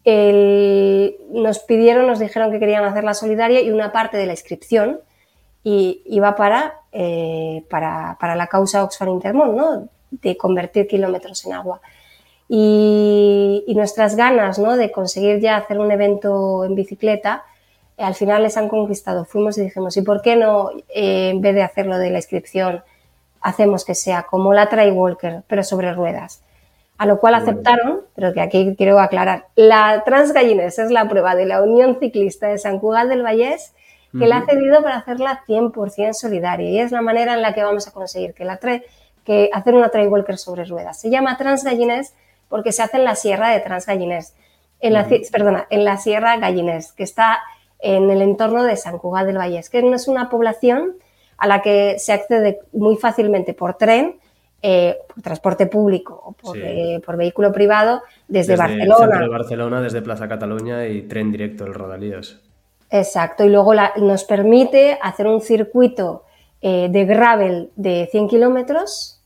[0.04, 5.00] nos pidieron, nos dijeron que querían hacer la solidaria y una parte de la inscripción
[5.68, 9.88] iba para, eh, para, para, la causa Oxford Intermont, ¿no?
[10.10, 11.80] de convertir kilómetros en agua.
[12.48, 14.76] Y, nuestras ganas ¿no?
[14.76, 17.44] de conseguir ya hacer un evento en bicicleta,
[17.98, 19.24] al final les han conquistado.
[19.24, 22.82] Fuimos y dijimos, ¿y por qué no, eh, en vez de hacerlo de la inscripción,
[23.40, 26.42] hacemos que sea como la Trail Walker, pero sobre ruedas.
[26.98, 31.44] A lo cual aceptaron, pero que aquí quiero aclarar, la Transgallines es la prueba de
[31.44, 33.74] la Unión Ciclista de San Cugat del Vallés
[34.18, 37.62] que la ha cedido para hacerla 100% solidaria y es la manera en la que
[37.62, 41.00] vamos a conseguir que, la que hacer una Trail Walker sobre ruedas.
[41.00, 42.14] Se llama Transgallines
[42.48, 44.34] porque se hace en la Sierra de Transgallines,
[44.80, 47.40] en la, perdona, en la Sierra Gallines, que está
[47.78, 50.94] en el entorno de San Cugat del Vallés, que no es una población
[51.38, 54.16] a la que se accede muy fácilmente por tren,
[54.62, 59.20] eh, por transporte público o por, eh, vehículo privado desde, Barcelona.
[59.20, 62.40] de Barcelona, desde Plaza Cataluña y tren directo el Rodalías.
[62.91, 66.24] Exacto, y luego nos permite hacer un circuito
[66.62, 69.20] eh, de gravel de 100 kilómetros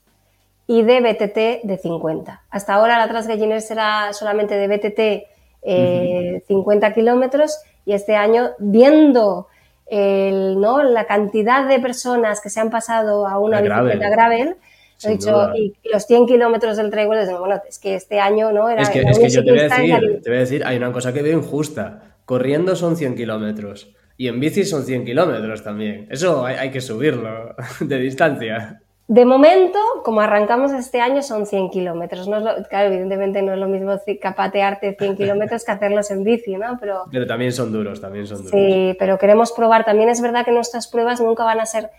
[0.67, 2.43] y de BTT de 50.
[2.51, 9.49] Hasta ahora la Transgalliner será solamente de BTT 50 kilómetros y este año, viendo
[9.87, 10.83] el, ¿no?
[10.83, 14.57] la cantidad de personas que se han pasado a una bicicleta gravel,
[15.03, 18.83] he dicho, y los 100 kilómetros del trail, bueno, es que este año no era...
[18.83, 20.93] Es que, es que yo te voy, a decir, te voy a decir, hay una
[20.93, 22.10] cosa que veo injusta.
[22.31, 26.07] Corriendo son 100 kilómetros y en bici son 100 kilómetros también.
[26.13, 28.81] Eso hay, hay que subirlo de distancia.
[29.09, 32.29] De momento, como arrancamos este año, son 100 kilómetros.
[32.69, 36.79] claro, evidentemente no es lo mismo capatearte 100 kilómetros que hacerlos en bici, ¿no?
[36.79, 38.53] Pero, pero también son duros, también son duros.
[38.53, 39.85] Sí, pero queremos probar.
[39.85, 41.91] También es verdad que nuestras pruebas nunca van a ser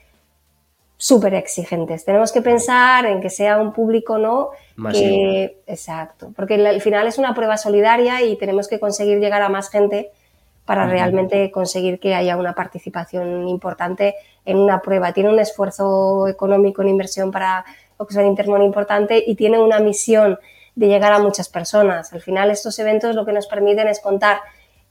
[0.96, 2.06] súper exigentes.
[2.06, 4.52] Tenemos que pensar en que sea un público, ¿no?
[4.78, 5.52] Masivo.
[5.68, 9.70] exacto, porque al final es una prueba solidaria y tenemos que conseguir llegar a más
[9.70, 10.12] gente
[10.72, 14.16] para realmente conseguir que haya una participación importante
[14.46, 15.12] en una prueba.
[15.12, 17.66] Tiene un esfuerzo económico en inversión para
[17.98, 20.40] Oxford Intermón importante y tiene una misión
[20.76, 22.14] de llegar a muchas personas.
[22.14, 24.40] Al final estos eventos lo que nos permiten es contar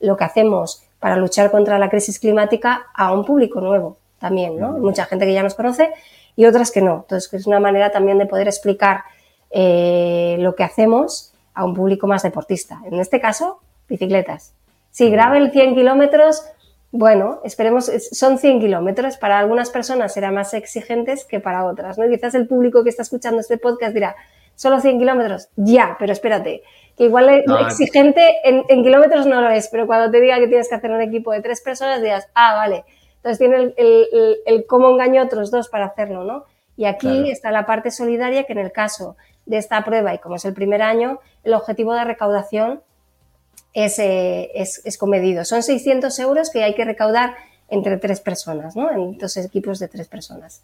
[0.00, 4.72] lo que hacemos para luchar contra la crisis climática a un público nuevo también, ¿no?
[4.72, 5.94] Mucha gente que ya nos conoce
[6.36, 7.06] y otras que no.
[7.08, 9.04] Entonces es una manera también de poder explicar
[9.50, 12.82] eh, lo que hacemos a un público más deportista.
[12.84, 14.52] En este caso, bicicletas.
[14.90, 16.44] Si gravel 100 kilómetros,
[16.92, 19.16] bueno, esperemos, son 100 kilómetros.
[19.16, 22.08] Para algunas personas será más exigentes que para otras, ¿no?
[22.08, 24.16] quizás el público que está escuchando este podcast dirá,
[24.60, 26.62] solo 100 kilómetros, ya, pero espérate,
[26.96, 30.68] que igual lo exigente en, kilómetros no lo es, pero cuando te diga que tienes
[30.68, 32.84] que hacer un equipo de tres personas, dirás, ah, vale,
[33.16, 33.74] entonces tiene
[34.44, 36.44] el, cómo engaño a otros dos para hacerlo, ¿no?
[36.76, 39.16] Y aquí está la parte solidaria que en el caso
[39.46, 42.82] de esta prueba, y como es el primer año, el objetivo de recaudación
[43.74, 45.44] es, eh, es, es, comedido.
[45.44, 47.34] Son 600 euros que hay que recaudar
[47.68, 48.90] entre tres personas, ¿no?
[48.90, 50.62] En dos equipos de tres personas.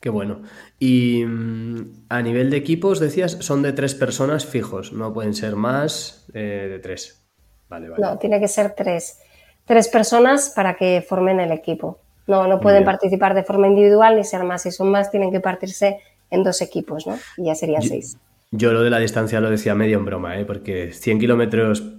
[0.00, 0.42] Qué bueno.
[0.78, 5.56] Y mm, a nivel de equipos, decías, son de tres personas fijos, no pueden ser
[5.56, 7.22] más eh, de tres.
[7.68, 8.02] Vale, vale.
[8.02, 9.18] No, tiene que ser tres.
[9.64, 11.98] Tres personas para que formen el equipo.
[12.28, 14.62] No, no pueden participar de forma individual ni ser más.
[14.62, 15.98] Si son más, tienen que partirse
[16.30, 17.18] en dos equipos, ¿no?
[17.36, 18.16] Y ya serían seis.
[18.52, 20.44] Yo lo de la distancia lo decía medio en broma, ¿eh?
[20.44, 21.95] porque 100 kilómetros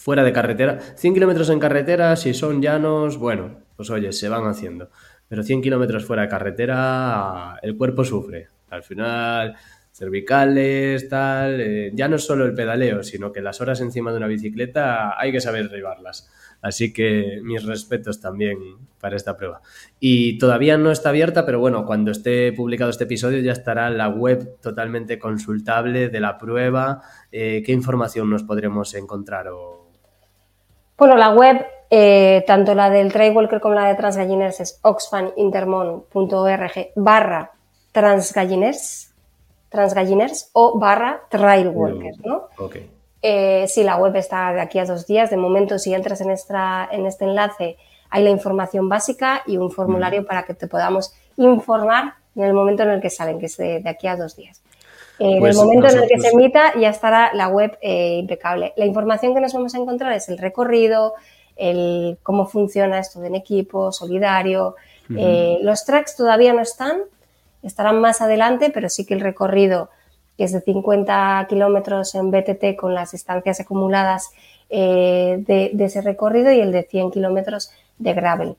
[0.00, 4.46] fuera de carretera, 100 kilómetros en carretera, si son llanos, bueno, pues oye, se van
[4.46, 4.88] haciendo.
[5.28, 8.48] Pero 100 kilómetros fuera de carretera, el cuerpo sufre.
[8.70, 9.56] Al final,
[9.92, 14.26] cervicales, tal, eh, ya no solo el pedaleo, sino que las horas encima de una
[14.26, 16.30] bicicleta hay que saber derribarlas.
[16.62, 18.56] Así que mis respetos también
[19.00, 19.60] para esta prueba.
[19.98, 24.08] Y todavía no está abierta, pero bueno, cuando esté publicado este episodio ya estará la
[24.08, 27.02] web totalmente consultable de la prueba.
[27.30, 29.48] Eh, ¿Qué información nos podremos encontrar?
[31.00, 37.52] Bueno, la web, eh, tanto la del Trailwalker como la de Transgalliners, es oxfanintermon.org barra
[37.90, 39.14] transgalliners,
[39.70, 42.48] transgalliners o barra Trailwalker, ¿no?
[42.58, 42.90] Okay.
[43.22, 45.30] Eh, sí, la web está de aquí a dos días.
[45.30, 47.78] De momento, si entras en, esta, en este enlace,
[48.10, 52.82] hay la información básica y un formulario para que te podamos informar en el momento
[52.82, 54.60] en el que salen, que es de, aquí a dos días.
[55.20, 58.72] En el pues momento en el que se emita ya estará la web eh, impecable.
[58.76, 61.14] La información que nos vamos a encontrar es el recorrido,
[61.56, 64.76] el cómo funciona esto de en equipo, solidario.
[65.16, 67.00] Eh, los tracks todavía no están,
[67.62, 69.90] estarán más adelante, pero sí que el recorrido
[70.40, 74.30] que es de 50 kilómetros en BTT con las distancias acumuladas
[74.70, 78.56] eh, de, ese recorrido y el de 100 kilómetros de gravel.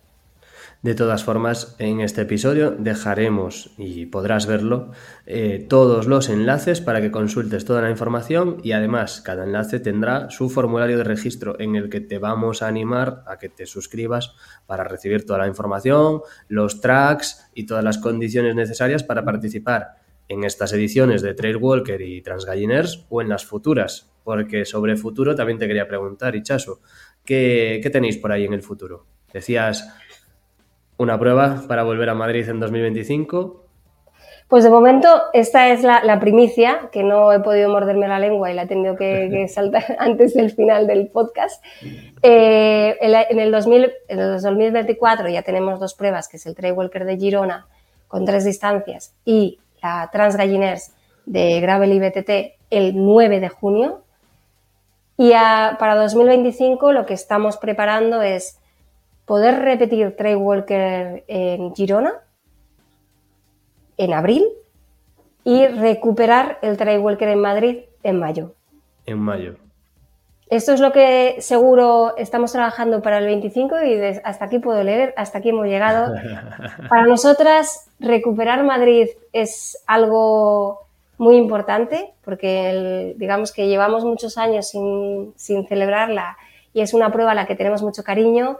[0.81, 4.89] De todas formas, en este episodio dejaremos, y podrás verlo,
[5.27, 10.31] eh, todos los enlaces para que consultes toda la información y además cada enlace tendrá
[10.31, 14.33] su formulario de registro en el que te vamos a animar a que te suscribas
[14.65, 19.97] para recibir toda la información, los tracks y todas las condiciones necesarias para participar
[20.29, 25.35] en estas ediciones de Trail Walker y Transgalliners o en las futuras, porque sobre futuro
[25.35, 26.81] también te quería preguntar, Ichaso,
[27.23, 29.05] ¿qué, ¿qué tenéis por ahí en el futuro?
[29.31, 29.87] Decías
[31.01, 33.65] una prueba para volver a Madrid en 2025.
[34.47, 38.53] Pues de momento esta es la, primicia, que no he podido morderme la lengua y
[38.53, 41.63] la he tenido que, saltar antes del final del podcast.
[42.21, 46.73] Eh, en, el 2000, en el 2024 ya tenemos dos pruebas, que es el Trail
[46.73, 47.67] Walker de Girona
[48.07, 50.93] con tres distancias y la Transgalliners
[51.25, 52.29] de Gravel y BTT
[52.69, 54.03] el 9 de junio.
[55.17, 58.60] Y para 2025 lo que estamos preparando es
[59.31, 62.15] poder repetir Walker en Girona
[63.95, 64.43] en abril
[65.45, 68.55] y recuperar el Walker en Madrid en mayo.
[69.05, 69.55] En mayo.
[70.49, 75.13] Esto es lo que seguro estamos trabajando para el 25 y hasta aquí puedo leer,
[75.15, 76.13] hasta aquí hemos llegado.
[76.89, 80.81] Para nosotras, recuperar Madrid es algo
[81.17, 85.33] muy importante porque digamos que llevamos muchos años sin,
[85.69, 86.35] celebrarla
[86.73, 88.57] y es una prueba a la que tenemos mucho cariño.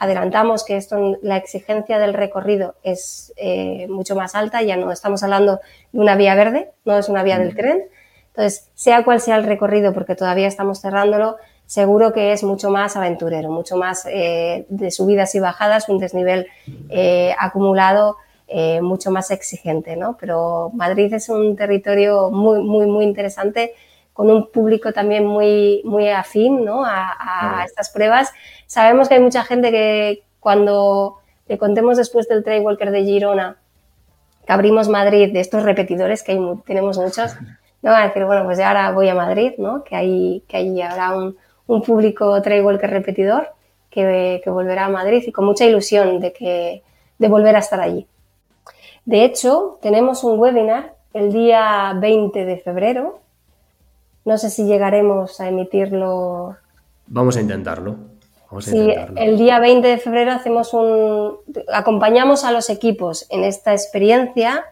[0.00, 5.22] Adelantamos que esto, la exigencia del recorrido es eh, mucho más alta, ya no estamos
[5.22, 5.60] hablando
[5.92, 7.84] de una vía verde, no es una vía del tren,
[8.28, 11.36] entonces, sea cual sea el recorrido, porque todavía estamos cerrándolo,
[11.66, 16.46] seguro que es mucho más aventurero, mucho más eh, de subidas y bajadas, un desnivel
[16.88, 18.16] eh, acumulado
[18.48, 20.16] eh, mucho más exigente, ¿no?
[20.18, 23.74] Pero Madrid es un territorio muy, muy, muy interesante
[24.12, 26.84] con un público también muy, muy afín ¿no?
[26.84, 28.32] a, estas pruebas.
[28.66, 33.56] Sabemos que hay mucha gente que cuando le contemos después del Trail Walker de Girona
[34.46, 37.34] que abrimos Madrid de estos repetidores, que tenemos muchos,
[37.82, 39.84] no van a decir, bueno, pues ya ahora voy a Madrid, ¿no?
[39.84, 41.36] Que ahí, que ahí habrá un,
[41.66, 43.48] un público que repetidor
[43.90, 46.82] que, que, volverá a Madrid y con mucha ilusión de, que,
[47.18, 48.06] de volver a estar allí.
[49.04, 53.20] De hecho, tenemos un webinar el día 20 de febrero.
[54.30, 56.56] No sé si llegaremos a emitirlo.
[57.08, 57.96] Vamos a intentarlo.
[58.60, 61.38] sí, el día 20 de febrero hacemos un.
[61.72, 64.66] acompañamos a los equipos en esta experiencia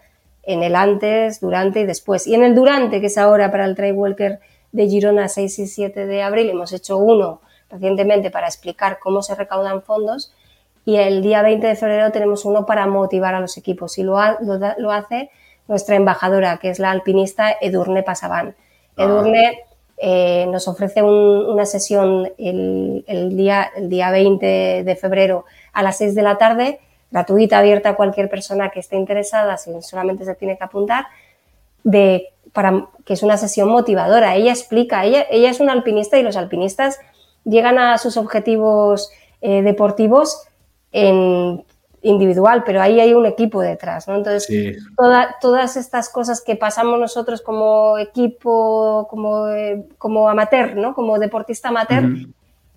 [0.45, 2.29] en el antes, durante y después.
[2.29, 4.39] Y en el durante, que es ahora para el Trail Walker
[4.71, 9.35] de Girona 6 y 7 de abril, hemos hecho uno recientemente para explicar cómo se
[9.35, 10.33] recaudan fondos
[10.85, 14.19] y el día 20 de febrero tenemos uno para motivar a los equipos y lo,
[14.41, 15.33] lo, hace
[15.67, 18.55] nuestra embajadora, que es la alpinista Edurne Pasaban.
[18.99, 19.05] Ah.
[19.05, 19.61] Edurne
[19.97, 26.15] eh, nos ofrece una sesión el, día, el día 20 de febrero a las 6
[26.15, 26.81] de la tarde
[27.11, 31.07] gratuita, abierta a cualquier persona que esté interesada, si solamente se tiene que apuntar.
[32.53, 34.35] para que es una sesión motivadora.
[34.37, 36.99] Ella explica, ella, ella es una alpinista y los alpinistas
[37.45, 40.47] llegan a sus objetivos eh, deportivos
[40.93, 41.65] en
[42.03, 44.17] individual, pero ahí hay un equipo detrás, ¿no?
[44.17, 44.79] Entonces,
[45.41, 50.95] todas estas cosas que pasamos nosotros como equipo, como, eh, como amateur, ¿no?
[50.95, 52.05] Como deportista amateur,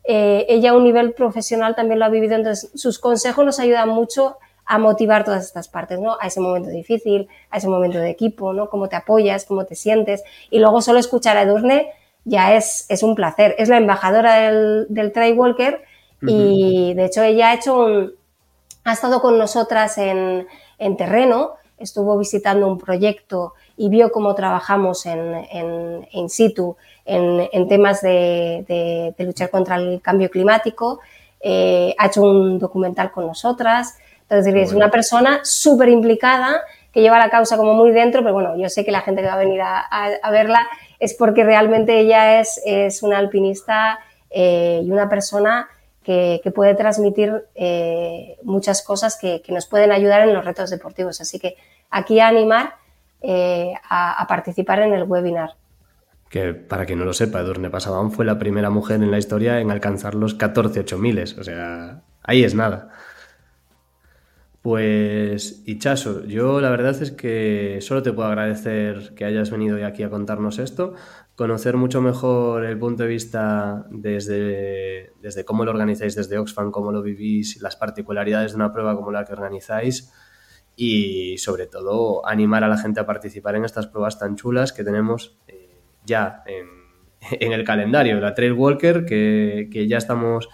[0.03, 3.89] eh, ella a un nivel profesional también lo ha vivido, entonces sus consejos nos ayudan
[3.89, 6.17] mucho a motivar todas estas partes, ¿no?
[6.19, 8.69] A ese momento difícil, a ese momento de equipo, ¿no?
[8.69, 10.23] Cómo te apoyas, cómo te sientes.
[10.49, 11.91] Y luego solo escuchar a Edurne
[12.23, 13.55] ya es, es un placer.
[13.57, 15.81] Es la embajadora del, del Trail Walker
[16.21, 18.13] y de hecho ella ha hecho un,
[18.83, 20.47] ha estado con nosotras en,
[20.79, 26.75] en terreno, estuvo visitando un proyecto y vio cómo trabajamos en, en, in situ
[27.05, 30.99] en, en temas de, de, de, luchar contra el cambio climático.
[31.39, 33.97] Eh, ha hecho un documental con nosotras.
[34.29, 36.61] Entonces, es una persona súper implicada
[36.93, 39.27] que lleva la causa como muy dentro, pero bueno, yo sé que la gente que
[39.27, 40.67] va a venir a, a, verla
[40.99, 45.69] es porque realmente ella es, es una alpinista eh, y una persona
[46.03, 50.69] que, que puede transmitir eh, muchas cosas que, que, nos pueden ayudar en los retos
[50.69, 51.21] deportivos.
[51.21, 51.55] Así que
[51.89, 52.75] aquí a animar
[53.21, 55.51] eh, a, a, participar en el webinar.
[56.29, 59.59] Que para quien no lo sepa, Edurne Pasaban fue la primera mujer en la historia
[59.59, 61.19] en alcanzar los 14 8000.
[61.39, 62.89] O sea, ahí es nada.
[64.61, 69.81] Pues, Ichaso, yo la verdad es que solo te puedo agradecer que hayas venido hoy
[69.81, 70.93] aquí a contarnos esto,
[71.35, 76.91] conocer mucho mejor el punto de vista desde, desde cómo lo organizáis desde Oxfam, cómo
[76.91, 80.13] lo vivís, las particularidades de una prueba como la que organizáis
[80.75, 84.83] y sobre todo animar a la gente a participar en estas pruebas tan chulas que
[84.83, 86.67] tenemos eh, ya en,
[87.39, 88.19] en, el calendario.
[88.19, 90.49] La Trail Walker, que, que ya estamos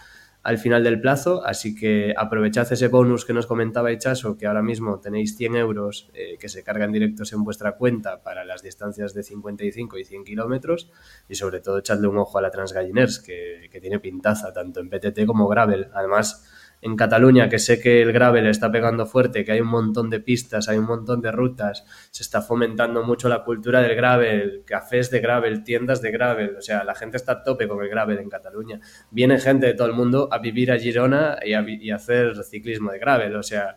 [0.48, 4.62] al final del plazo, así que aprovechad ese bonus que nos comentaba Echaso, que ahora
[4.62, 9.14] mismo tenéis 100 euros eh, que se cargan directos en vuestra cuenta para las distancias
[9.14, 10.90] de 55 y 100 kilómetros
[11.28, 14.90] y sobre todo echadle un ojo a la Transgalliners, que, que tiene pintaza tanto en
[14.90, 15.90] PTT como Gravel.
[15.94, 16.47] Además,
[16.82, 20.20] en Cataluña, que sé que el gravel está pegando fuerte, que hay un montón de
[20.20, 25.10] pistas, hay un montón de rutas, se está fomentando mucho la cultura del gravel, cafés
[25.10, 28.20] de gravel, tiendas de gravel, o sea, la gente está a tope con el gravel
[28.20, 28.80] en Cataluña.
[29.10, 33.00] Viene gente de todo el mundo a vivir a Girona y a, hacer ciclismo de
[33.00, 33.76] gravel, o sea,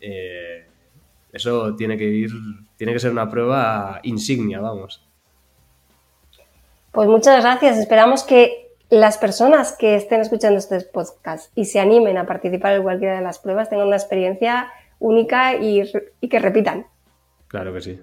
[0.00, 0.66] eh,
[1.32, 2.30] eso tiene que ir,
[2.76, 5.06] tiene que ser una prueba insignia, vamos.
[6.90, 12.18] Pues muchas gracias, esperamos que las personas que estén escuchando este podcast y se animen
[12.18, 14.68] a participar en cualquiera de las pruebas tengan una experiencia
[14.98, 15.82] única y,
[16.20, 16.86] y que repitan.
[17.46, 18.00] Claro que sí.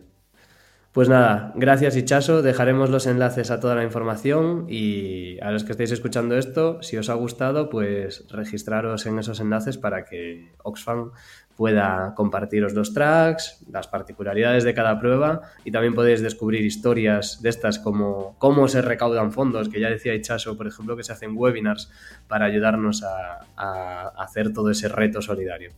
[0.93, 5.73] Pues nada, gracias Ichaso, dejaremos los enlaces a toda la información y a los que
[5.73, 11.11] estéis escuchando esto, si os ha gustado, pues registraros en esos enlaces para que Oxfam
[11.57, 17.49] pueda compartiros los tracks, las particularidades de cada prueba y también podéis descubrir historias de
[17.49, 21.35] estas como cómo se recaudan fondos, que ya decía Ichaso, por ejemplo, que se hacen
[21.35, 21.91] webinars
[22.27, 25.71] para ayudarnos a, hacer todo ese reto solidario.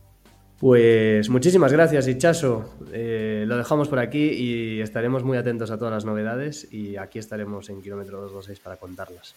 [0.58, 2.76] Pues muchísimas gracias, Ichaso.
[2.92, 7.18] Eh, lo dejamos por aquí y estaremos muy atentos a todas las novedades y aquí
[7.18, 9.34] estaremos en Kilómetro 226 para contarlas.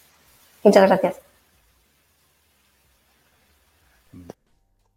[0.63, 1.32] Muchas gracias.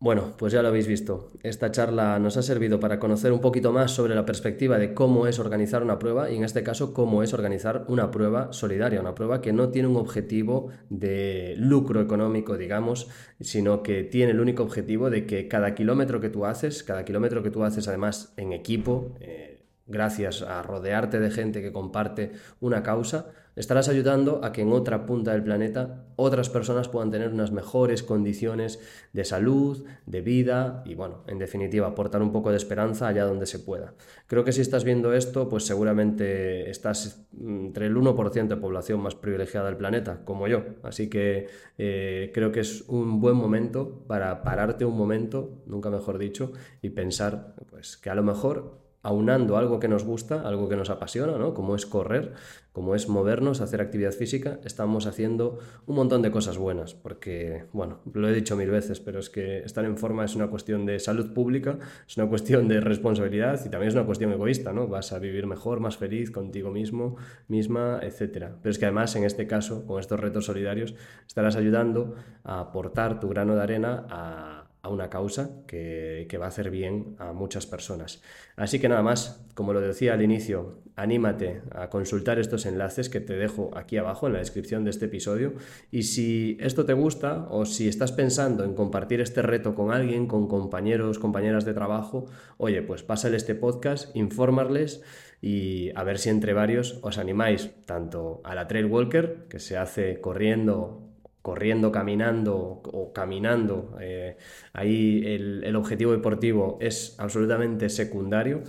[0.07, 1.33] Bueno, pues ya lo habéis visto.
[1.43, 5.27] Esta charla nos ha servido para conocer un poquito más sobre la perspectiva de cómo
[5.27, 9.17] es organizar una prueba y en este caso cómo es organizar una prueba solidaria, una
[9.17, 13.09] prueba que no tiene un objetivo de lucro económico, digamos,
[13.41, 17.43] sino que tiene el único objetivo de que cada kilómetro que tú haces, cada kilómetro
[17.43, 22.31] que tú haces además en equipo, eh, gracias a rodearte de gente que comparte
[22.61, 27.33] una causa, estarás ayudando a que en otra punta del planeta otras personas puedan tener
[27.33, 28.81] unas mejores condiciones
[29.13, 33.47] de salud, de vida y, bueno, en definitiva, aportar un poco de esperanza allá donde
[33.47, 33.95] se pueda.
[34.27, 39.15] Creo que si estás viendo esto, pues seguramente estás entre el 1% de población más
[39.15, 40.65] privilegiada del planeta, como yo.
[40.83, 41.49] Así que
[41.79, 46.53] eh, creo que es un buen momento para pararte un momento, nunca mejor dicho,
[46.83, 50.91] y pensar pues, que a lo mejor aunando algo que nos gusta, algo que nos
[50.91, 51.55] apasiona, ¿no?
[51.55, 52.33] como es correr,
[52.73, 58.01] como es movernos, hacer actividad física, estamos haciendo un montón de cosas buenas, porque, bueno,
[58.13, 60.99] lo he dicho mil veces, pero es que estar en forma es una cuestión de
[60.99, 64.89] salud pública, es una cuestión de responsabilidad y también es una cuestión egoísta, ¿no?
[64.89, 68.49] Vas a vivir mejor, más feliz contigo mismo, misma, etc.
[68.61, 70.97] Pero es que además, en este caso, con estos retos solidarios,
[71.29, 76.49] estarás ayudando a aportar tu grano de arena a una causa que, que, va a
[76.49, 78.23] hacer bien a muchas personas.
[78.57, 83.21] Así que nada más, como lo decía al inicio, anímate a consultar estos enlaces que
[83.21, 85.55] te dejo aquí abajo en la descripción de este episodio
[85.91, 90.27] y si esto te gusta o si estás pensando en compartir este reto con alguien,
[90.27, 92.27] con compañeros, compañeras de trabajo,
[92.57, 95.03] oye, pues pásale este podcast, informarles
[95.43, 99.77] y a ver si entre varios os animáis tanto a la Trail Walker, que se
[99.77, 101.06] hace corriendo
[101.47, 104.37] corriendo, caminando o caminando, eh,
[104.73, 108.65] ahí el, objetivo deportivo es absolutamente secundario,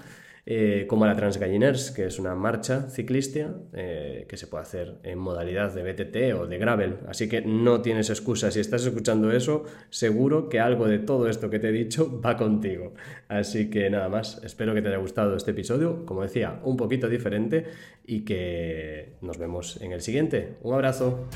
[0.45, 5.17] eh, como la Transgalliners, que es una marcha ciclista eh, que se puede hacer en
[5.17, 6.97] modalidad de BTT o de gravel.
[7.07, 8.51] Así que no tienes excusa.
[8.51, 12.37] Si estás escuchando eso, seguro que algo de todo esto que te he dicho va
[12.37, 12.93] contigo.
[13.27, 17.09] Así que nada más, espero que te haya gustado este episodio, como decía, un poquito
[17.09, 17.65] diferente
[18.05, 20.57] y que nos vemos en el siguiente.
[20.61, 21.27] Un abrazo.